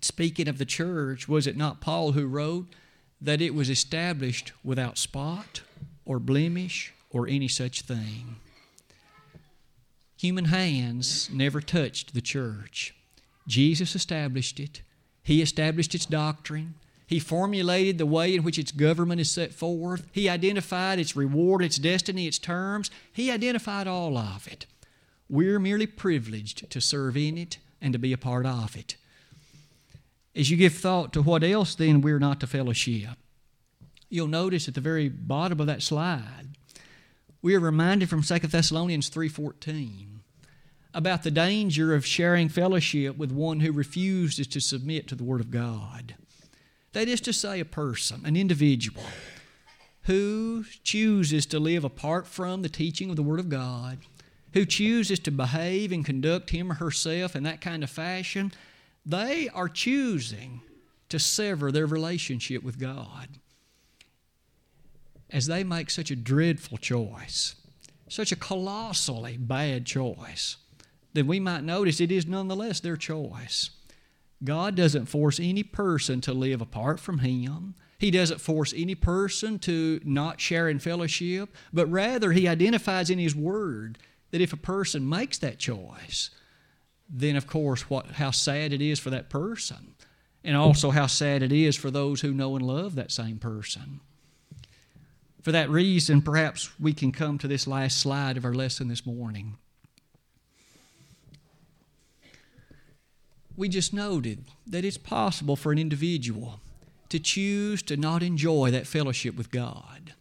speaking 0.00 0.48
of 0.48 0.58
the 0.58 0.64
church, 0.64 1.28
was 1.28 1.46
it 1.46 1.56
not 1.56 1.80
Paul 1.80 2.12
who 2.12 2.26
wrote 2.26 2.66
that 3.20 3.40
it 3.40 3.54
was 3.54 3.70
established 3.70 4.52
without 4.62 4.98
spot 4.98 5.62
or 6.04 6.18
blemish 6.18 6.92
or 7.10 7.26
any 7.28 7.48
such 7.48 7.82
thing? 7.82 8.36
Human 10.18 10.46
hands 10.46 11.28
never 11.32 11.60
touched 11.60 12.14
the 12.14 12.20
church. 12.20 12.94
Jesus 13.46 13.94
established 13.94 14.58
it, 14.58 14.82
He 15.22 15.42
established 15.42 15.94
its 15.94 16.06
doctrine. 16.06 16.74
He 17.08 17.20
formulated 17.20 17.98
the 17.98 18.06
way 18.06 18.34
in 18.34 18.42
which 18.42 18.58
its 18.58 18.72
government 18.72 19.20
is 19.20 19.30
set 19.30 19.52
forth. 19.52 20.08
He 20.10 20.28
identified 20.28 20.98
its 20.98 21.14
reward, 21.14 21.62
its 21.62 21.76
destiny, 21.76 22.26
its 22.26 22.38
terms. 22.38 22.90
He 23.12 23.30
identified 23.30 23.86
all 23.86 24.18
of 24.18 24.48
it. 24.48 24.66
We're 25.28 25.60
merely 25.60 25.86
privileged 25.86 26.68
to 26.68 26.80
serve 26.80 27.16
in 27.16 27.38
it 27.38 27.58
and 27.80 27.92
to 27.92 27.98
be 27.98 28.12
a 28.12 28.18
part 28.18 28.44
of 28.44 28.76
it. 28.76 28.96
As 30.36 30.50
you 30.50 30.58
give 30.58 30.74
thought 30.74 31.14
to 31.14 31.22
what 31.22 31.42
else 31.42 31.74
then 31.74 32.02
we're 32.02 32.18
not 32.18 32.40
to 32.40 32.46
fellowship, 32.46 33.16
you'll 34.10 34.26
notice 34.26 34.68
at 34.68 34.74
the 34.74 34.80
very 34.82 35.08
bottom 35.08 35.58
of 35.60 35.66
that 35.66 35.82
slide, 35.82 36.48
we 37.40 37.54
are 37.54 37.60
reminded 37.60 38.10
from 38.10 38.22
2 38.22 38.38
Thessalonians 38.40 39.08
3:14 39.08 40.20
about 40.92 41.22
the 41.22 41.30
danger 41.30 41.94
of 41.94 42.04
sharing 42.04 42.50
fellowship 42.50 43.16
with 43.16 43.32
one 43.32 43.60
who 43.60 43.72
refuses 43.72 44.46
to 44.48 44.60
submit 44.60 45.06
to 45.08 45.14
the 45.14 45.24
Word 45.24 45.40
of 45.40 45.50
God. 45.50 46.14
That 46.92 47.08
is 47.08 47.20
to 47.22 47.32
say, 47.32 47.60
a 47.60 47.64
person, 47.64 48.22
an 48.24 48.36
individual, 48.36 49.04
who 50.02 50.64
chooses 50.84 51.46
to 51.46 51.58
live 51.58 51.84
apart 51.84 52.26
from 52.26 52.62
the 52.62 52.68
teaching 52.68 53.10
of 53.10 53.16
the 53.16 53.22
Word 53.22 53.40
of 53.40 53.48
God 53.48 53.98
who 54.56 54.64
chooses 54.64 55.18
to 55.18 55.30
behave 55.30 55.92
and 55.92 56.02
conduct 56.02 56.48
him 56.48 56.72
or 56.72 56.76
herself 56.76 57.36
in 57.36 57.42
that 57.42 57.60
kind 57.60 57.84
of 57.84 57.90
fashion, 57.90 58.50
they 59.06 59.48
are 59.48 59.68
choosing 59.68 60.60
to 61.08 61.18
sever 61.18 61.70
their 61.70 61.86
relationship 61.86 62.64
with 62.64 62.80
God. 62.80 63.28
As 65.30 65.46
they 65.46 65.62
make 65.62 65.90
such 65.90 66.10
a 66.10 66.16
dreadful 66.16 66.78
choice, 66.78 67.54
such 68.08 68.32
a 68.32 68.36
colossally 68.36 69.36
bad 69.36 69.86
choice, 69.86 70.56
then 71.12 71.26
we 71.26 71.40
might 71.40 71.64
notice 71.64 72.00
it 72.00 72.12
is 72.12 72.26
nonetheless 72.26 72.80
their 72.80 72.96
choice. 72.96 73.70
God 74.44 74.74
doesn't 74.74 75.06
force 75.06 75.40
any 75.40 75.62
person 75.62 76.20
to 76.22 76.32
live 76.32 76.60
apart 76.60 77.00
from 77.00 77.20
Him. 77.20 77.74
He 77.98 78.10
doesn't 78.10 78.40
force 78.40 78.74
any 78.76 78.94
person 78.94 79.58
to 79.60 80.00
not 80.04 80.40
share 80.40 80.68
in 80.68 80.78
fellowship, 80.78 81.54
but 81.72 81.90
rather 81.90 82.32
He 82.32 82.46
identifies 82.46 83.08
in 83.08 83.18
His 83.18 83.34
Word 83.34 83.98
that 84.30 84.42
if 84.42 84.52
a 84.52 84.58
person 84.58 85.08
makes 85.08 85.38
that 85.38 85.58
choice, 85.58 86.30
then 87.08 87.36
of 87.36 87.46
course 87.46 87.88
what 87.88 88.06
how 88.12 88.30
sad 88.30 88.72
it 88.72 88.82
is 88.82 88.98
for 88.98 89.10
that 89.10 89.28
person 89.28 89.94
and 90.46 90.56
also 90.56 90.90
how 90.90 91.06
sad 91.06 91.42
it 91.42 91.52
is 91.52 91.76
for 91.76 91.90
those 91.90 92.20
who 92.20 92.32
know 92.32 92.54
and 92.54 92.64
love 92.64 92.94
that 92.94 93.10
same 93.10 93.36
person. 93.36 94.00
For 95.42 95.50
that 95.50 95.68
reason, 95.68 96.22
perhaps 96.22 96.70
we 96.78 96.92
can 96.92 97.10
come 97.10 97.36
to 97.38 97.48
this 97.48 97.66
last 97.66 97.98
slide 97.98 98.36
of 98.36 98.44
our 98.44 98.54
lesson 98.54 98.86
this 98.86 99.04
morning. 99.04 99.58
We 103.56 103.68
just 103.68 103.92
noted 103.92 104.44
that 104.66 104.84
it's 104.84 104.98
possible 104.98 105.56
for 105.56 105.72
an 105.72 105.78
individual 105.78 106.60
to 107.08 107.18
choose 107.18 107.82
to 107.82 107.96
not 107.96 108.22
enjoy 108.22 108.70
that 108.70 108.86
fellowship 108.86 109.36
with 109.36 109.50
God. 109.50 110.14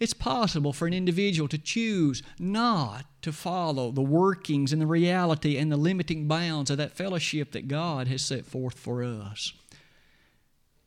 It's 0.00 0.14
possible 0.14 0.72
for 0.72 0.86
an 0.86 0.94
individual 0.94 1.46
to 1.48 1.58
choose 1.58 2.22
not 2.38 3.04
to 3.20 3.32
follow 3.32 3.90
the 3.90 4.00
workings 4.00 4.72
and 4.72 4.80
the 4.80 4.86
reality 4.86 5.58
and 5.58 5.70
the 5.70 5.76
limiting 5.76 6.26
bounds 6.26 6.70
of 6.70 6.78
that 6.78 6.96
fellowship 6.96 7.52
that 7.52 7.68
God 7.68 8.08
has 8.08 8.22
set 8.22 8.46
forth 8.46 8.78
for 8.78 9.04
us. 9.04 9.52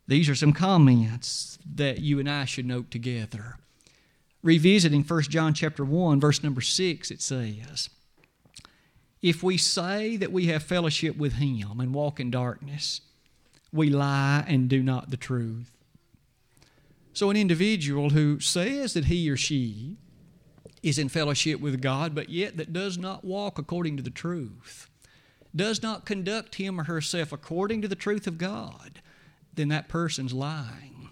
These 0.07 0.27
are 0.29 0.35
some 0.35 0.51
comments 0.51 1.59
that 1.75 1.99
you 1.99 2.19
and 2.19 2.29
I 2.29 2.45
should 2.45 2.65
note 2.65 2.89
together. 2.89 3.57
Revisiting 4.41 5.03
1 5.03 5.21
John 5.23 5.53
chapter 5.53 5.85
1 5.85 6.19
verse 6.19 6.43
number 6.43 6.61
6 6.61 7.11
it 7.11 7.21
says, 7.21 7.89
If 9.21 9.43
we 9.43 9.57
say 9.57 10.17
that 10.17 10.31
we 10.31 10.47
have 10.47 10.63
fellowship 10.63 11.15
with 11.17 11.33
him 11.33 11.79
and 11.79 11.93
walk 11.93 12.19
in 12.19 12.31
darkness, 12.31 13.01
we 13.71 13.89
lie 13.89 14.43
and 14.47 14.67
do 14.67 14.81
not 14.81 15.11
the 15.11 15.17
truth. 15.17 15.71
So, 17.13 17.29
an 17.29 17.37
individual 17.37 18.09
who 18.09 18.39
says 18.39 18.93
that 18.93 19.05
he 19.05 19.29
or 19.29 19.37
she 19.37 19.97
is 20.81 20.97
in 20.97 21.09
fellowship 21.09 21.59
with 21.59 21.81
God, 21.81 22.15
but 22.15 22.29
yet 22.29 22.57
that 22.57 22.73
does 22.73 22.97
not 22.97 23.23
walk 23.23 23.59
according 23.59 23.97
to 23.97 24.03
the 24.03 24.09
truth, 24.09 24.89
does 25.55 25.83
not 25.83 26.05
conduct 26.05 26.55
him 26.55 26.79
or 26.79 26.85
herself 26.85 27.31
according 27.31 27.81
to 27.83 27.87
the 27.87 27.95
truth 27.95 28.25
of 28.25 28.39
God, 28.39 29.01
then 29.53 29.69
that 29.69 29.87
person's 29.87 30.33
lying. 30.33 31.09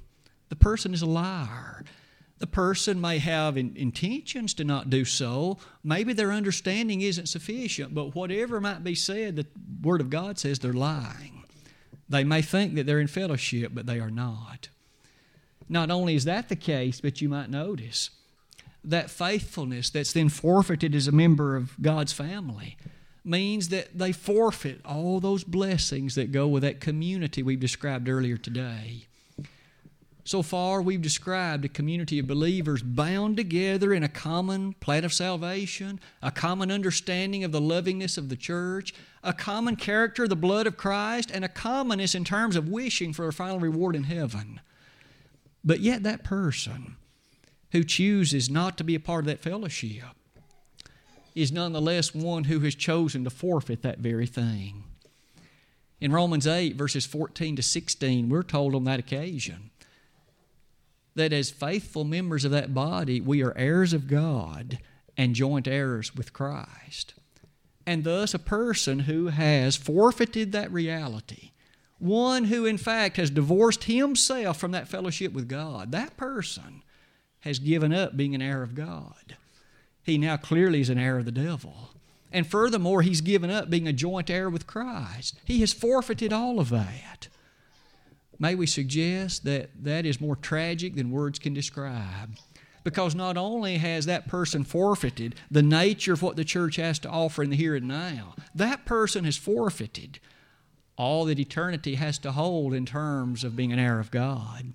The 0.49 0.55
person 0.55 0.93
is 0.93 1.03
a 1.03 1.07
liar. 1.07 1.85
The 2.39 2.47
person 2.47 2.99
may 2.99 3.19
have 3.19 3.55
in, 3.55 3.77
intentions 3.77 4.55
to 4.55 4.63
not 4.63 4.89
do 4.89 5.05
so. 5.05 5.59
Maybe 5.83 6.11
their 6.11 6.31
understanding 6.31 7.01
isn't 7.01 7.29
sufficient, 7.29 7.93
but 7.93 8.15
whatever 8.15 8.59
might 8.59 8.83
be 8.83 8.95
said, 8.95 9.35
the 9.35 9.45
Word 9.83 10.01
of 10.01 10.09
God 10.09 10.39
says 10.39 10.57
they're 10.57 10.73
lying. 10.73 11.43
They 12.09 12.23
may 12.23 12.41
think 12.41 12.73
that 12.75 12.87
they're 12.87 12.99
in 12.99 13.07
fellowship, 13.07 13.73
but 13.75 13.85
they 13.85 13.99
are 13.99 14.09
not. 14.09 14.69
Not 15.71 15.89
only 15.89 16.15
is 16.15 16.25
that 16.25 16.49
the 16.49 16.57
case, 16.57 16.99
but 16.99 17.21
you 17.21 17.29
might 17.29 17.49
notice 17.49 18.09
that 18.83 19.09
faithfulness 19.09 19.89
that's 19.89 20.11
then 20.11 20.27
forfeited 20.27 20.93
as 20.93 21.07
a 21.07 21.13
member 21.13 21.55
of 21.55 21.81
God's 21.81 22.11
family 22.11 22.75
means 23.23 23.69
that 23.69 23.97
they 23.97 24.11
forfeit 24.11 24.81
all 24.83 25.21
those 25.21 25.45
blessings 25.45 26.15
that 26.15 26.33
go 26.33 26.45
with 26.45 26.63
that 26.63 26.81
community 26.81 27.41
we've 27.41 27.61
described 27.61 28.09
earlier 28.09 28.35
today. 28.35 29.05
So 30.25 30.41
far, 30.41 30.81
we've 30.81 31.01
described 31.01 31.63
a 31.63 31.69
community 31.69 32.19
of 32.19 32.27
believers 32.27 32.83
bound 32.83 33.37
together 33.37 33.93
in 33.93 34.03
a 34.03 34.09
common 34.09 34.73
plan 34.73 35.05
of 35.05 35.13
salvation, 35.13 36.01
a 36.21 36.31
common 36.31 36.69
understanding 36.69 37.45
of 37.45 37.53
the 37.53 37.61
lovingness 37.61 38.17
of 38.17 38.27
the 38.27 38.35
church, 38.35 38.93
a 39.23 39.31
common 39.31 39.77
character 39.77 40.27
the 40.27 40.35
blood 40.35 40.67
of 40.67 40.75
Christ, 40.75 41.31
and 41.31 41.45
a 41.45 41.49
commonness 41.49 42.13
in 42.13 42.25
terms 42.25 42.57
of 42.57 42.67
wishing 42.67 43.13
for 43.13 43.29
a 43.29 43.33
final 43.33 43.59
reward 43.59 43.95
in 43.95 44.03
heaven. 44.03 44.59
But 45.63 45.79
yet, 45.79 46.03
that 46.03 46.23
person 46.23 46.95
who 47.71 47.83
chooses 47.83 48.49
not 48.49 48.77
to 48.77 48.83
be 48.83 48.95
a 48.95 48.99
part 48.99 49.21
of 49.21 49.27
that 49.27 49.39
fellowship 49.39 50.03
is 51.35 51.51
nonetheless 51.51 52.13
one 52.13 52.45
who 52.45 52.59
has 52.59 52.75
chosen 52.75 53.23
to 53.23 53.29
forfeit 53.29 53.81
that 53.83 53.99
very 53.99 54.27
thing. 54.27 54.83
In 55.99 56.11
Romans 56.11 56.47
8, 56.47 56.75
verses 56.75 57.05
14 57.05 57.55
to 57.57 57.61
16, 57.61 58.27
we're 58.27 58.43
told 58.43 58.75
on 58.75 58.83
that 58.85 58.99
occasion 58.99 59.69
that 61.15 61.31
as 61.31 61.51
faithful 61.51 62.03
members 62.03 62.43
of 62.43 62.51
that 62.51 62.73
body, 62.73 63.21
we 63.21 63.43
are 63.43 63.55
heirs 63.57 63.93
of 63.93 64.07
God 64.07 64.79
and 65.15 65.35
joint 65.35 65.67
heirs 65.67 66.15
with 66.15 66.33
Christ. 66.33 67.13
And 67.85 68.03
thus, 68.03 68.33
a 68.33 68.39
person 68.39 68.99
who 68.99 69.27
has 69.27 69.75
forfeited 69.75 70.51
that 70.51 70.71
reality, 70.71 71.51
one 72.01 72.45
who 72.45 72.65
in 72.65 72.77
fact 72.77 73.17
has 73.17 73.29
divorced 73.29 73.85
himself 73.85 74.57
from 74.57 74.71
that 74.71 74.87
fellowship 74.87 75.33
with 75.33 75.47
God, 75.47 75.91
that 75.91 76.17
person 76.17 76.83
has 77.41 77.59
given 77.59 77.93
up 77.93 78.17
being 78.17 78.35
an 78.35 78.41
heir 78.41 78.63
of 78.63 78.75
God. 78.75 79.35
He 80.03 80.17
now 80.17 80.37
clearly 80.37 80.81
is 80.81 80.89
an 80.89 80.97
heir 80.97 81.19
of 81.19 81.25
the 81.25 81.31
devil. 81.31 81.89
And 82.31 82.47
furthermore, 82.47 83.01
he's 83.01 83.21
given 83.21 83.51
up 83.51 83.69
being 83.69 83.87
a 83.87 83.93
joint 83.93 84.29
heir 84.29 84.49
with 84.49 84.67
Christ. 84.67 85.39
He 85.43 85.59
has 85.59 85.73
forfeited 85.73 86.31
all 86.31 86.59
of 86.59 86.69
that 86.69 87.27
may 88.41 88.55
we 88.55 88.65
suggest 88.65 89.45
that 89.45 89.69
that 89.83 90.03
is 90.03 90.19
more 90.19 90.35
tragic 90.35 90.95
than 90.95 91.11
words 91.11 91.37
can 91.37 91.53
describe. 91.53 92.35
Because 92.83 93.13
not 93.13 93.37
only 93.37 93.77
has 93.77 94.07
that 94.07 94.27
person 94.27 94.63
forfeited 94.63 95.35
the 95.51 95.61
nature 95.61 96.13
of 96.13 96.23
what 96.23 96.35
the 96.35 96.43
church 96.43 96.77
has 96.77 96.97
to 96.99 97.09
offer 97.09 97.43
in 97.43 97.51
the 97.51 97.55
here 97.55 97.75
and 97.75 97.87
now, 97.87 98.33
that 98.55 98.83
person 98.83 99.25
has 99.25 99.37
forfeited 99.37 100.19
all 100.97 101.25
that 101.25 101.39
eternity 101.39 101.95
has 101.95 102.17
to 102.19 102.31
hold 102.31 102.73
in 102.73 102.85
terms 102.85 103.43
of 103.43 103.55
being 103.55 103.71
an 103.71 103.79
heir 103.79 103.99
of 103.99 104.11
God. 104.11 104.73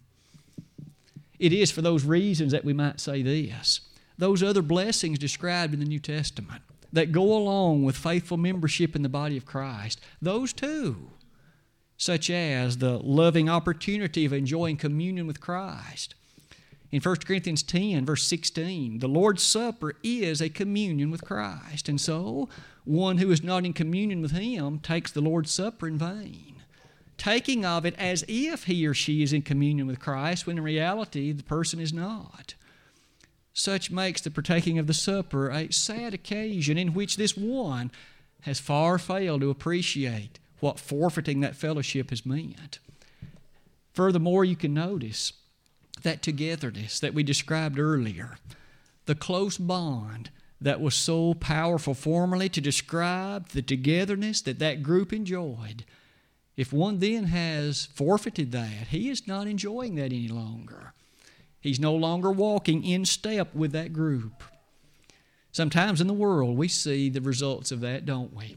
It 1.38 1.52
is 1.52 1.70
for 1.70 1.82
those 1.82 2.04
reasons 2.04 2.52
that 2.52 2.64
we 2.64 2.72
might 2.72 3.00
say 3.00 3.22
this. 3.22 3.80
Those 4.18 4.42
other 4.42 4.62
blessings 4.62 5.18
described 5.18 5.74
in 5.74 5.80
the 5.80 5.86
New 5.86 6.00
Testament 6.00 6.62
that 6.92 7.12
go 7.12 7.36
along 7.36 7.84
with 7.84 7.96
faithful 7.96 8.38
membership 8.38 8.96
in 8.96 9.02
the 9.02 9.08
body 9.08 9.36
of 9.36 9.44
Christ, 9.44 10.00
those 10.22 10.52
too 10.52 11.10
such 11.96 12.30
as 12.30 12.78
the 12.78 12.98
loving 12.98 13.48
opportunity 13.48 14.24
of 14.24 14.32
enjoying 14.32 14.76
communion 14.76 15.26
with 15.26 15.40
Christ. 15.40 16.14
In 16.96 17.02
1 17.02 17.16
Corinthians 17.26 17.62
10, 17.62 18.06
verse 18.06 18.22
16, 18.22 19.00
the 19.00 19.06
Lord's 19.06 19.42
Supper 19.42 19.96
is 20.02 20.40
a 20.40 20.48
communion 20.48 21.10
with 21.10 21.22
Christ. 21.22 21.90
And 21.90 22.00
so, 22.00 22.48
one 22.86 23.18
who 23.18 23.30
is 23.30 23.42
not 23.42 23.66
in 23.66 23.74
communion 23.74 24.22
with 24.22 24.30
Him 24.30 24.78
takes 24.78 25.12
the 25.12 25.20
Lord's 25.20 25.50
Supper 25.50 25.86
in 25.88 25.98
vain, 25.98 26.62
taking 27.18 27.66
of 27.66 27.84
it 27.84 27.94
as 27.98 28.24
if 28.28 28.64
he 28.64 28.86
or 28.86 28.94
she 28.94 29.22
is 29.22 29.34
in 29.34 29.42
communion 29.42 29.86
with 29.86 30.00
Christ, 30.00 30.46
when 30.46 30.56
in 30.56 30.64
reality 30.64 31.32
the 31.32 31.42
person 31.42 31.80
is 31.80 31.92
not. 31.92 32.54
Such 33.52 33.90
makes 33.90 34.22
the 34.22 34.30
partaking 34.30 34.78
of 34.78 34.86
the 34.86 34.94
supper 34.94 35.50
a 35.50 35.70
sad 35.70 36.14
occasion 36.14 36.78
in 36.78 36.94
which 36.94 37.18
this 37.18 37.36
one 37.36 37.90
has 38.44 38.58
far 38.58 38.96
failed 38.96 39.42
to 39.42 39.50
appreciate 39.50 40.38
what 40.60 40.80
forfeiting 40.80 41.40
that 41.40 41.56
fellowship 41.56 42.08
has 42.08 42.24
meant. 42.24 42.78
Furthermore, 43.92 44.46
you 44.46 44.56
can 44.56 44.72
notice 44.72 45.34
that 46.02 46.22
togetherness 46.22 47.00
that 47.00 47.14
we 47.14 47.22
described 47.22 47.78
earlier, 47.78 48.38
the 49.06 49.14
close 49.14 49.58
bond 49.58 50.30
that 50.60 50.80
was 50.80 50.94
so 50.94 51.34
powerful 51.34 51.94
formerly 51.94 52.48
to 52.48 52.60
describe 52.60 53.48
the 53.48 53.62
togetherness 53.62 54.40
that 54.42 54.58
that 54.58 54.82
group 54.82 55.12
enjoyed. 55.12 55.84
If 56.56 56.72
one 56.72 56.98
then 56.98 57.24
has 57.24 57.86
forfeited 57.94 58.52
that, 58.52 58.88
he 58.88 59.10
is 59.10 59.26
not 59.26 59.46
enjoying 59.46 59.96
that 59.96 60.06
any 60.06 60.28
longer. 60.28 60.94
He's 61.60 61.80
no 61.80 61.94
longer 61.94 62.30
walking 62.30 62.84
in 62.84 63.04
step 63.04 63.54
with 63.54 63.72
that 63.72 63.92
group. 63.92 64.42
Sometimes 65.52 66.00
in 66.00 66.06
the 66.06 66.14
world, 66.14 66.56
we 66.56 66.68
see 66.68 67.08
the 67.10 67.20
results 67.20 67.72
of 67.72 67.80
that, 67.80 68.06
don't 68.06 68.34
we? 68.34 68.56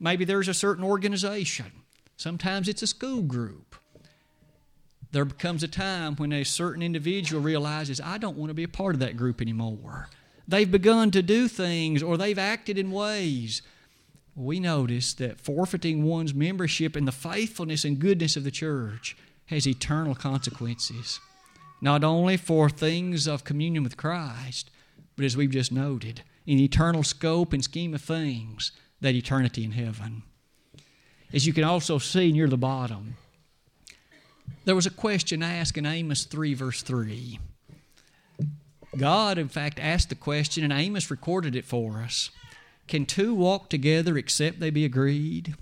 Maybe 0.00 0.24
there's 0.24 0.48
a 0.48 0.54
certain 0.54 0.84
organization. 0.84 1.72
Sometimes 2.16 2.68
it's 2.68 2.82
a 2.82 2.86
school 2.86 3.22
group. 3.22 3.76
There 5.12 5.24
becomes 5.24 5.62
a 5.62 5.68
time 5.68 6.16
when 6.16 6.32
a 6.32 6.44
certain 6.44 6.82
individual 6.82 7.42
realizes, 7.42 8.00
I 8.00 8.18
don't 8.18 8.36
want 8.36 8.50
to 8.50 8.54
be 8.54 8.64
a 8.64 8.68
part 8.68 8.94
of 8.94 9.00
that 9.00 9.16
group 9.16 9.40
anymore. 9.40 10.08
They've 10.48 10.70
begun 10.70 11.10
to 11.12 11.22
do 11.22 11.48
things 11.48 12.02
or 12.02 12.16
they've 12.16 12.38
acted 12.38 12.78
in 12.78 12.90
ways. 12.90 13.62
We 14.34 14.60
notice 14.60 15.14
that 15.14 15.40
forfeiting 15.40 16.04
one's 16.04 16.34
membership 16.34 16.96
in 16.96 17.04
the 17.04 17.12
faithfulness 17.12 17.84
and 17.84 17.98
goodness 17.98 18.36
of 18.36 18.44
the 18.44 18.50
church 18.50 19.16
has 19.46 19.66
eternal 19.66 20.14
consequences, 20.14 21.20
not 21.80 22.04
only 22.04 22.36
for 22.36 22.68
things 22.68 23.26
of 23.26 23.44
communion 23.44 23.82
with 23.82 23.96
Christ, 23.96 24.70
but 25.16 25.24
as 25.24 25.36
we've 25.36 25.50
just 25.50 25.72
noted, 25.72 26.22
in 26.46 26.58
eternal 26.58 27.02
scope 27.02 27.52
and 27.52 27.64
scheme 27.64 27.94
of 27.94 28.02
things 28.02 28.72
that 29.00 29.14
eternity 29.14 29.64
in 29.64 29.72
heaven. 29.72 30.22
As 31.32 31.46
you 31.46 31.52
can 31.52 31.64
also 31.64 31.98
see 31.98 32.30
near 32.30 32.48
the 32.48 32.56
bottom, 32.56 33.16
there 34.64 34.74
was 34.74 34.86
a 34.86 34.90
question 34.90 35.42
asked 35.42 35.78
in 35.78 35.86
Amos 35.86 36.24
3, 36.24 36.54
verse 36.54 36.82
3. 36.82 37.38
God, 38.96 39.38
in 39.38 39.48
fact, 39.48 39.78
asked 39.78 40.08
the 40.08 40.14
question, 40.14 40.64
and 40.64 40.72
Amos 40.72 41.10
recorded 41.10 41.54
it 41.54 41.64
for 41.64 42.00
us 42.00 42.30
Can 42.88 43.06
two 43.06 43.34
walk 43.34 43.68
together 43.68 44.16
except 44.16 44.60
they 44.60 44.70
be 44.70 44.84
agreed? 44.84 45.54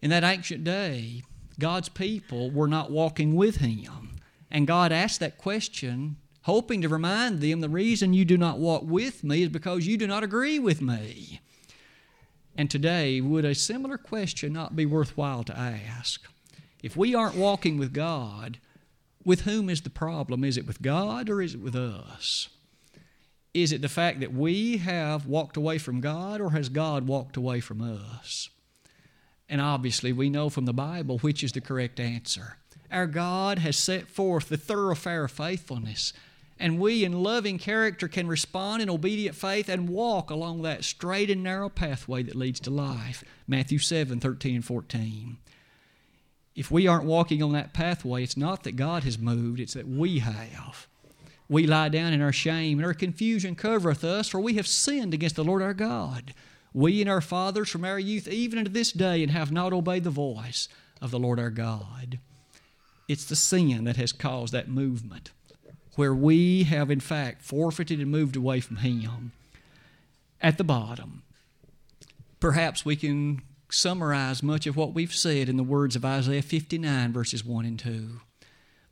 In 0.00 0.10
that 0.10 0.24
ancient 0.24 0.64
day, 0.64 1.22
God's 1.58 1.88
people 1.88 2.50
were 2.50 2.68
not 2.68 2.90
walking 2.90 3.34
with 3.34 3.56
Him. 3.56 4.16
And 4.50 4.66
God 4.66 4.92
asked 4.92 5.20
that 5.20 5.38
question 5.38 6.16
hoping 6.42 6.80
to 6.80 6.88
remind 6.88 7.40
them 7.40 7.60
the 7.60 7.68
reason 7.68 8.14
you 8.14 8.24
do 8.24 8.38
not 8.38 8.58
walk 8.58 8.82
with 8.84 9.22
me 9.22 9.42
is 9.42 9.50
because 9.50 9.86
you 9.86 9.98
do 9.98 10.06
not 10.06 10.24
agree 10.24 10.58
with 10.58 10.80
me. 10.80 11.40
And 12.56 12.70
today, 12.70 13.20
would 13.20 13.44
a 13.44 13.54
similar 13.54 13.98
question 13.98 14.52
not 14.52 14.74
be 14.74 14.86
worthwhile 14.86 15.44
to 15.44 15.56
ask? 15.56 16.26
If 16.82 16.96
we 16.96 17.14
aren't 17.14 17.36
walking 17.36 17.78
with 17.78 17.92
God, 17.92 18.58
with 19.24 19.42
whom 19.42 19.68
is 19.68 19.82
the 19.82 19.90
problem? 19.90 20.44
Is 20.44 20.56
it 20.56 20.66
with 20.66 20.80
God 20.80 21.28
or 21.28 21.42
is 21.42 21.54
it 21.54 21.60
with 21.60 21.74
us? 21.74 22.48
Is 23.52 23.72
it 23.72 23.82
the 23.82 23.88
fact 23.88 24.20
that 24.20 24.32
we 24.32 24.78
have 24.78 25.26
walked 25.26 25.56
away 25.56 25.78
from 25.78 26.00
God 26.00 26.40
or 26.40 26.50
has 26.50 26.68
God 26.68 27.06
walked 27.06 27.36
away 27.36 27.60
from 27.60 27.82
us? 27.82 28.50
And 29.48 29.60
obviously, 29.60 30.12
we 30.12 30.30
know 30.30 30.50
from 30.50 30.66
the 30.66 30.72
Bible 30.72 31.18
which 31.18 31.42
is 31.42 31.52
the 31.52 31.60
correct 31.60 31.98
answer. 31.98 32.58
Our 32.90 33.06
God 33.06 33.58
has 33.58 33.76
set 33.76 34.08
forth 34.08 34.48
the 34.48 34.56
thoroughfare 34.56 35.24
of 35.24 35.30
faithfulness 35.30 36.12
and 36.60 36.80
we, 36.80 37.04
in 37.04 37.22
loving 37.22 37.58
character, 37.58 38.08
can 38.08 38.26
respond 38.26 38.82
in 38.82 38.90
obedient 38.90 39.36
faith 39.36 39.68
and 39.68 39.88
walk 39.88 40.30
along 40.30 40.62
that 40.62 40.84
straight 40.84 41.30
and 41.30 41.42
narrow 41.42 41.68
pathway 41.68 42.22
that 42.24 42.34
leads 42.34 42.58
to 42.60 42.70
life. 42.70 43.22
Matthew 43.46 43.78
7 43.78 44.18
13 44.18 44.56
and 44.56 44.64
14. 44.64 45.36
If 46.58 46.72
we 46.72 46.88
aren't 46.88 47.04
walking 47.04 47.40
on 47.40 47.52
that 47.52 47.72
pathway, 47.72 48.24
it's 48.24 48.36
not 48.36 48.64
that 48.64 48.74
God 48.74 49.04
has 49.04 49.16
moved, 49.16 49.60
it's 49.60 49.74
that 49.74 49.86
we 49.86 50.18
have. 50.18 50.88
We 51.48 51.68
lie 51.68 51.88
down 51.88 52.12
in 52.12 52.20
our 52.20 52.32
shame, 52.32 52.80
and 52.80 52.84
our 52.84 52.94
confusion 52.94 53.54
covereth 53.54 54.02
us, 54.02 54.26
for 54.26 54.40
we 54.40 54.54
have 54.54 54.66
sinned 54.66 55.14
against 55.14 55.36
the 55.36 55.44
Lord 55.44 55.62
our 55.62 55.72
God. 55.72 56.34
We 56.74 57.00
and 57.00 57.08
our 57.08 57.20
fathers 57.20 57.70
from 57.70 57.84
our 57.84 58.00
youth, 58.00 58.26
even 58.26 58.58
unto 58.58 58.72
this 58.72 58.90
day, 58.90 59.22
and 59.22 59.30
have 59.30 59.52
not 59.52 59.72
obeyed 59.72 60.02
the 60.02 60.10
voice 60.10 60.68
of 61.00 61.12
the 61.12 61.18
Lord 61.20 61.38
our 61.38 61.50
God. 61.50 62.18
It's 63.06 63.24
the 63.24 63.36
sin 63.36 63.84
that 63.84 63.96
has 63.96 64.10
caused 64.12 64.52
that 64.52 64.68
movement 64.68 65.30
where 65.94 66.12
we 66.12 66.64
have, 66.64 66.90
in 66.90 66.98
fact, 66.98 67.42
forfeited 67.42 68.00
and 68.00 68.10
moved 68.10 68.34
away 68.34 68.58
from 68.58 68.78
Him. 68.78 69.30
At 70.40 70.58
the 70.58 70.64
bottom, 70.64 71.22
perhaps 72.40 72.84
we 72.84 72.96
can 72.96 73.42
summarize 73.70 74.42
much 74.42 74.66
of 74.66 74.76
what 74.76 74.94
we've 74.94 75.14
said 75.14 75.48
in 75.48 75.56
the 75.56 75.62
words 75.62 75.96
of 75.96 76.04
Isaiah 76.04 76.42
59, 76.42 77.12
verses 77.12 77.44
1 77.44 77.64
and 77.64 77.78
2. 77.78 78.20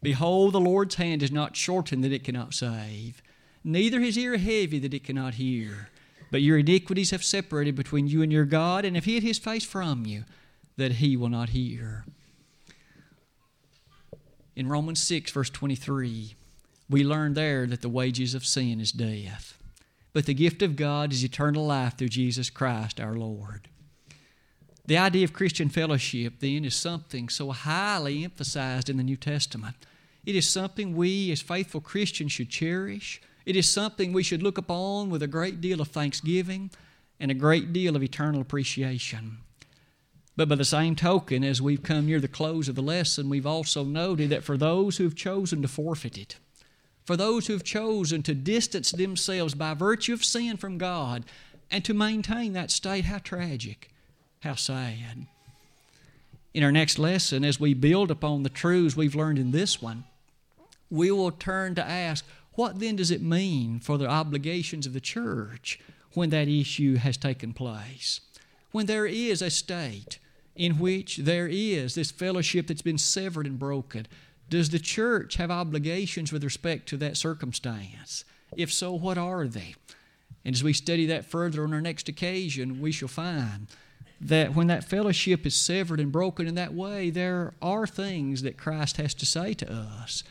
Behold, 0.02 0.52
the 0.52 0.60
Lord's 0.60 0.96
hand 0.96 1.22
is 1.22 1.32
not 1.32 1.56
shortened 1.56 2.04
that 2.04 2.12
it 2.12 2.24
cannot 2.24 2.54
save, 2.54 3.22
neither 3.64 4.00
his 4.00 4.18
ear 4.18 4.36
heavy 4.36 4.78
that 4.78 4.94
it 4.94 5.04
cannot 5.04 5.34
hear. 5.34 5.88
But 6.30 6.42
your 6.42 6.58
iniquities 6.58 7.12
have 7.12 7.24
separated 7.24 7.74
between 7.74 8.06
you 8.06 8.22
and 8.22 8.32
your 8.32 8.44
God, 8.44 8.84
and 8.84 8.96
have 8.96 9.04
hid 9.04 9.22
his 9.22 9.38
face 9.38 9.64
from 9.64 10.04
you, 10.06 10.24
that 10.76 10.92
he 10.92 11.16
will 11.16 11.28
not 11.28 11.50
hear. 11.50 12.04
In 14.54 14.68
Romans 14.68 15.02
6, 15.02 15.30
verse 15.30 15.50
23, 15.50 16.34
we 16.88 17.04
learn 17.04 17.34
there 17.34 17.66
that 17.66 17.82
the 17.82 17.88
wages 17.88 18.34
of 18.34 18.46
sin 18.46 18.80
is 18.80 18.92
death, 18.92 19.58
but 20.12 20.26
the 20.26 20.34
gift 20.34 20.62
of 20.62 20.76
God 20.76 21.12
is 21.12 21.24
eternal 21.24 21.66
life 21.66 21.96
through 21.96 22.08
Jesus 22.08 22.50
Christ 22.50 23.00
our 23.00 23.14
Lord. 23.14 23.68
The 24.86 24.98
idea 24.98 25.24
of 25.24 25.32
Christian 25.32 25.68
fellowship, 25.68 26.34
then, 26.38 26.64
is 26.64 26.76
something 26.76 27.28
so 27.28 27.50
highly 27.50 28.22
emphasized 28.22 28.88
in 28.88 28.96
the 28.96 29.02
New 29.02 29.16
Testament. 29.16 29.74
It 30.24 30.36
is 30.36 30.48
something 30.48 30.94
we, 30.94 31.32
as 31.32 31.42
faithful 31.42 31.80
Christians, 31.80 32.32
should 32.32 32.50
cherish. 32.50 33.20
It 33.44 33.56
is 33.56 33.68
something 33.68 34.12
we 34.12 34.22
should 34.22 34.44
look 34.44 34.58
upon 34.58 35.10
with 35.10 35.22
a 35.22 35.28
great 35.28 35.60
deal 35.60 35.80
of 35.80 35.88
thanksgiving 35.88 36.70
and 37.18 37.30
a 37.30 37.34
great 37.34 37.72
deal 37.72 37.96
of 37.96 38.02
eternal 38.02 38.40
appreciation. 38.40 39.38
But 40.36 40.48
by 40.48 40.54
the 40.54 40.64
same 40.64 40.94
token, 40.94 41.42
as 41.42 41.62
we've 41.62 41.82
come 41.82 42.06
near 42.06 42.20
the 42.20 42.28
close 42.28 42.68
of 42.68 42.74
the 42.74 42.82
lesson, 42.82 43.28
we've 43.28 43.46
also 43.46 43.82
noted 43.82 44.30
that 44.30 44.44
for 44.44 44.56
those 44.56 44.98
who've 44.98 45.16
chosen 45.16 45.62
to 45.62 45.68
forfeit 45.68 46.18
it, 46.18 46.36
for 47.04 47.16
those 47.16 47.46
who've 47.46 47.64
chosen 47.64 48.22
to 48.24 48.34
distance 48.34 48.92
themselves 48.92 49.54
by 49.54 49.74
virtue 49.74 50.12
of 50.12 50.24
sin 50.24 50.56
from 50.56 50.78
God 50.78 51.24
and 51.70 51.84
to 51.84 51.94
maintain 51.94 52.52
that 52.52 52.70
state, 52.70 53.06
how 53.06 53.18
tragic, 53.18 53.90
how 54.40 54.54
sad. 54.54 55.26
In 56.54 56.62
our 56.62 56.72
next 56.72 56.98
lesson, 56.98 57.44
as 57.44 57.60
we 57.60 57.74
build 57.74 58.10
upon 58.10 58.42
the 58.42 58.48
truths 58.48 58.96
we've 58.96 59.14
learned 59.14 59.38
in 59.38 59.50
this 59.50 59.82
one, 59.82 60.04
we 60.90 61.10
will 61.10 61.30
turn 61.30 61.74
to 61.74 61.84
ask 61.84 62.24
what 62.54 62.80
then 62.80 62.96
does 62.96 63.10
it 63.10 63.20
mean 63.20 63.80
for 63.80 63.98
the 63.98 64.08
obligations 64.08 64.86
of 64.86 64.94
the 64.94 65.00
church 65.00 65.78
when 66.14 66.30
that 66.30 66.48
issue 66.48 66.96
has 66.96 67.18
taken 67.18 67.52
place? 67.52 68.20
When 68.72 68.86
there 68.86 69.06
is 69.06 69.42
a 69.42 69.50
state 69.50 70.18
in 70.54 70.78
which 70.78 71.18
there 71.18 71.46
is 71.46 71.94
this 71.94 72.10
fellowship 72.10 72.66
that's 72.66 72.82
been 72.82 72.98
severed 72.98 73.46
and 73.46 73.58
broken, 73.58 74.06
does 74.48 74.70
the 74.70 74.78
church 74.78 75.36
have 75.36 75.50
obligations 75.50 76.32
with 76.32 76.42
respect 76.42 76.88
to 76.88 76.96
that 76.96 77.16
circumstance? 77.16 78.24
If 78.56 78.72
so, 78.72 78.92
what 78.92 79.18
are 79.18 79.46
they? 79.46 79.74
And 80.44 80.54
as 80.54 80.64
we 80.64 80.72
study 80.72 81.04
that 81.06 81.26
further 81.26 81.64
on 81.64 81.74
our 81.74 81.80
next 81.80 82.08
occasion, 82.08 82.80
we 82.80 82.92
shall 82.92 83.08
find 83.08 83.66
that 84.20 84.54
when 84.54 84.66
that 84.68 84.84
fellowship 84.84 85.44
is 85.46 85.54
severed 85.54 86.00
and 86.00 86.10
broken 86.10 86.46
in 86.46 86.54
that 86.54 86.74
way, 86.74 87.10
there 87.10 87.52
are 87.60 87.86
things 87.86 88.42
that 88.42 88.56
Christ 88.56 88.96
has 88.96 89.14
to 89.14 89.26
say 89.26 89.54
to 89.54 89.70
us 89.72 90.22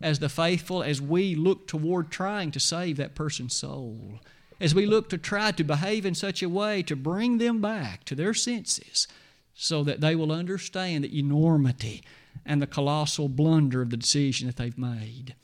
as 0.00 0.18
the 0.18 0.28
faithful 0.28 0.82
as 0.82 1.00
we 1.00 1.34
look 1.34 1.66
toward 1.66 2.10
trying 2.10 2.50
to 2.50 2.60
save 2.60 2.96
that 2.96 3.14
person's 3.14 3.54
soul, 3.54 4.20
as 4.60 4.74
we 4.74 4.86
look 4.86 5.08
to 5.10 5.18
try 5.18 5.50
to 5.52 5.64
behave 5.64 6.06
in 6.06 6.14
such 6.14 6.42
a 6.42 6.48
way 6.48 6.82
to 6.82 6.96
bring 6.96 7.38
them 7.38 7.60
back 7.60 8.04
to 8.04 8.14
their 8.14 8.34
senses 8.34 9.06
so 9.54 9.84
that 9.84 10.00
they 10.00 10.16
will 10.16 10.32
understand 10.32 11.04
the 11.04 11.18
enormity 11.18 12.02
and 12.44 12.60
the 12.60 12.66
colossal 12.66 13.28
blunder 13.28 13.82
of 13.82 13.90
the 13.90 13.96
decision 13.96 14.46
that 14.46 14.56
they've 14.56 14.78
made. 14.78 15.34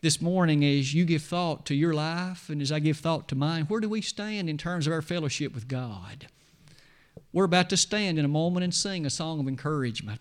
This 0.00 0.20
morning, 0.20 0.64
as 0.64 0.94
you 0.94 1.04
give 1.04 1.22
thought 1.22 1.66
to 1.66 1.74
your 1.74 1.92
life 1.92 2.48
and 2.48 2.62
as 2.62 2.70
I 2.70 2.78
give 2.78 2.98
thought 2.98 3.28
to 3.28 3.34
mine, 3.34 3.64
where 3.64 3.80
do 3.80 3.88
we 3.88 4.00
stand 4.00 4.48
in 4.48 4.58
terms 4.58 4.86
of 4.86 4.92
our 4.92 5.02
fellowship 5.02 5.54
with 5.54 5.68
God? 5.68 6.28
We're 7.32 7.44
about 7.44 7.70
to 7.70 7.76
stand 7.76 8.18
in 8.18 8.24
a 8.24 8.28
moment 8.28 8.64
and 8.64 8.74
sing 8.74 9.06
a 9.06 9.10
song 9.10 9.40
of 9.40 9.48
encouragement. 9.48 10.20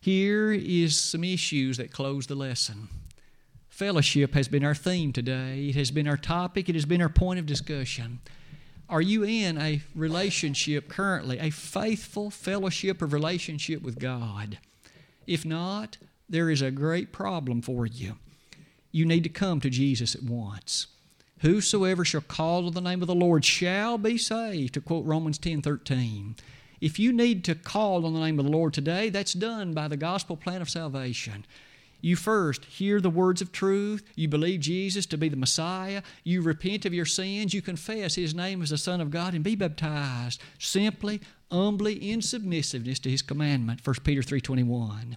Here 0.00 0.52
is 0.52 0.98
some 0.98 1.24
issues 1.24 1.78
that 1.78 1.90
close 1.90 2.26
the 2.26 2.34
lesson. 2.34 2.88
Fellowship 3.68 4.34
has 4.34 4.48
been 4.48 4.64
our 4.64 4.74
theme 4.74 5.12
today. 5.12 5.68
It 5.68 5.76
has 5.76 5.90
been 5.90 6.08
our 6.08 6.16
topic. 6.16 6.68
It 6.68 6.74
has 6.74 6.86
been 6.86 7.02
our 7.02 7.08
point 7.08 7.38
of 7.38 7.46
discussion. 7.46 8.20
Are 8.88 9.02
you 9.02 9.24
in 9.24 9.58
a 9.58 9.82
relationship 9.94 10.88
currently, 10.88 11.38
a 11.38 11.50
faithful 11.50 12.30
fellowship 12.30 13.02
of 13.02 13.12
relationship 13.12 13.82
with 13.82 13.98
God? 13.98 14.58
If 15.26 15.44
not, 15.44 15.98
there 16.28 16.50
is 16.50 16.62
a 16.62 16.70
great 16.70 17.12
problem 17.12 17.62
for 17.62 17.84
you. 17.84 18.14
You 18.92 19.04
need 19.04 19.24
to 19.24 19.28
come 19.28 19.60
to 19.60 19.68
Jesus 19.68 20.14
at 20.14 20.22
once. 20.22 20.86
Whosoever 21.40 22.04
shall 22.04 22.22
call 22.22 22.66
on 22.66 22.72
the 22.72 22.80
name 22.80 23.02
of 23.02 23.08
the 23.08 23.14
Lord 23.14 23.44
shall 23.44 23.98
be 23.98 24.16
saved, 24.16 24.74
to 24.74 24.80
quote 24.80 25.04
Romans 25.04 25.38
10 25.38 25.62
13. 25.62 26.36
If 26.80 26.98
you 26.98 27.12
need 27.12 27.44
to 27.44 27.54
call 27.54 28.06
on 28.06 28.14
the 28.14 28.20
name 28.20 28.38
of 28.38 28.44
the 28.44 28.50
Lord 28.50 28.72
today, 28.74 29.10
that's 29.10 29.32
done 29.32 29.72
by 29.74 29.88
the 29.88 29.96
gospel 29.96 30.36
plan 30.36 30.62
of 30.62 30.70
salvation. 30.70 31.44
You 32.00 32.16
first 32.16 32.64
hear 32.66 33.00
the 33.00 33.10
words 33.10 33.40
of 33.40 33.52
truth. 33.52 34.02
You 34.14 34.28
believe 34.28 34.60
Jesus 34.60 35.06
to 35.06 35.18
be 35.18 35.28
the 35.28 35.36
Messiah. 35.36 36.02
You 36.24 36.42
repent 36.42 36.84
of 36.84 36.94
your 36.94 37.06
sins. 37.06 37.54
You 37.54 37.62
confess 37.62 38.14
His 38.14 38.34
name 38.34 38.62
as 38.62 38.70
the 38.70 38.78
Son 38.78 39.00
of 39.00 39.10
God 39.10 39.34
and 39.34 39.42
be 39.42 39.56
baptized 39.56 40.40
simply, 40.58 41.20
humbly, 41.50 41.94
in 42.10 42.22
submissiveness 42.22 42.98
to 43.00 43.10
His 43.10 43.22
commandment. 43.22 43.86
1 43.86 43.96
Peter 44.04 44.22
3.21 44.22 45.16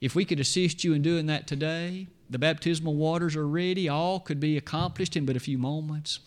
If 0.00 0.14
we 0.14 0.24
could 0.24 0.40
assist 0.40 0.84
you 0.84 0.92
in 0.92 1.02
doing 1.02 1.26
that 1.26 1.46
today, 1.46 2.08
the 2.28 2.38
baptismal 2.38 2.94
waters 2.94 3.36
are 3.36 3.46
ready. 3.46 3.88
All 3.88 4.20
could 4.20 4.40
be 4.40 4.56
accomplished 4.56 5.16
in 5.16 5.24
but 5.24 5.36
a 5.36 5.40
few 5.40 5.58
moments. 5.58 6.20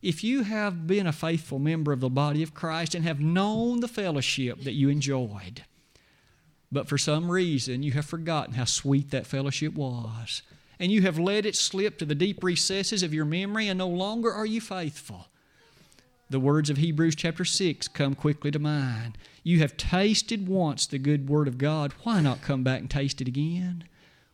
If 0.00 0.22
you 0.22 0.42
have 0.44 0.86
been 0.86 1.06
a 1.06 1.12
faithful 1.12 1.58
member 1.58 1.92
of 1.92 2.00
the 2.00 2.08
body 2.08 2.42
of 2.42 2.54
Christ 2.54 2.94
and 2.94 3.04
have 3.04 3.20
known 3.20 3.80
the 3.80 3.88
fellowship 3.88 4.62
that 4.62 4.72
you 4.72 4.88
enjoyed, 4.88 5.64
but 6.70 6.88
for 6.88 6.98
some 6.98 7.30
reason, 7.30 7.82
you 7.82 7.92
have 7.92 8.06
forgotten 8.06 8.54
how 8.54 8.64
sweet 8.64 9.10
that 9.10 9.26
fellowship 9.26 9.74
was. 9.74 10.42
And 10.78 10.92
you 10.92 11.02
have 11.02 11.18
let 11.18 11.46
it 11.46 11.56
slip 11.56 11.98
to 11.98 12.04
the 12.04 12.14
deep 12.14 12.44
recesses 12.44 13.02
of 13.02 13.12
your 13.12 13.24
memory, 13.24 13.66
and 13.68 13.78
no 13.78 13.88
longer 13.88 14.32
are 14.32 14.46
you 14.46 14.60
faithful. 14.60 15.26
The 16.30 16.38
words 16.38 16.70
of 16.70 16.76
Hebrews 16.76 17.16
chapter 17.16 17.44
6 17.44 17.88
come 17.88 18.14
quickly 18.14 18.50
to 18.50 18.58
mind. 18.58 19.18
You 19.48 19.60
have 19.60 19.78
tasted 19.78 20.46
once 20.46 20.84
the 20.84 20.98
good 20.98 21.26
word 21.26 21.48
of 21.48 21.56
God. 21.56 21.94
Why 22.02 22.20
not 22.20 22.42
come 22.42 22.62
back 22.62 22.80
and 22.80 22.90
taste 22.90 23.22
it 23.22 23.28
again? 23.28 23.84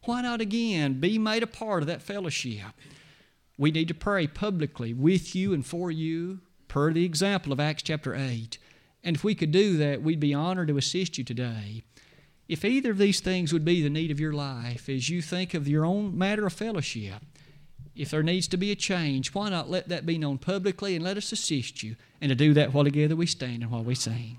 Why 0.06 0.22
not 0.22 0.40
again 0.40 0.94
be 0.94 1.20
made 1.20 1.44
a 1.44 1.46
part 1.46 1.84
of 1.84 1.86
that 1.86 2.02
fellowship? 2.02 2.72
We 3.56 3.70
need 3.70 3.86
to 3.86 3.94
pray 3.94 4.26
publicly 4.26 4.92
with 4.92 5.36
you 5.36 5.54
and 5.54 5.64
for 5.64 5.92
you, 5.92 6.40
per 6.66 6.92
the 6.92 7.04
example 7.04 7.52
of 7.52 7.60
Acts 7.60 7.84
chapter 7.84 8.12
8. 8.12 8.58
And 9.04 9.14
if 9.14 9.22
we 9.22 9.36
could 9.36 9.52
do 9.52 9.76
that, 9.76 10.02
we'd 10.02 10.18
be 10.18 10.34
honored 10.34 10.66
to 10.66 10.78
assist 10.78 11.16
you 11.16 11.22
today. 11.22 11.84
If 12.48 12.64
either 12.64 12.90
of 12.90 12.98
these 12.98 13.20
things 13.20 13.52
would 13.52 13.64
be 13.64 13.82
the 13.82 13.90
need 13.90 14.10
of 14.10 14.18
your 14.18 14.32
life 14.32 14.88
as 14.88 15.10
you 15.10 15.22
think 15.22 15.54
of 15.54 15.68
your 15.68 15.84
own 15.84 16.18
matter 16.18 16.44
of 16.44 16.54
fellowship, 16.54 17.22
if 17.94 18.10
there 18.10 18.24
needs 18.24 18.48
to 18.48 18.56
be 18.56 18.72
a 18.72 18.74
change, 18.74 19.32
why 19.32 19.48
not 19.48 19.70
let 19.70 19.88
that 19.90 20.06
be 20.06 20.18
known 20.18 20.38
publicly 20.38 20.96
and 20.96 21.04
let 21.04 21.16
us 21.16 21.30
assist 21.30 21.84
you 21.84 21.94
and 22.20 22.30
to 22.30 22.34
do 22.34 22.52
that 22.54 22.74
while 22.74 22.82
together 22.82 23.14
we 23.14 23.26
stand 23.26 23.62
and 23.62 23.70
while 23.70 23.84
we 23.84 23.94
sing. 23.94 24.38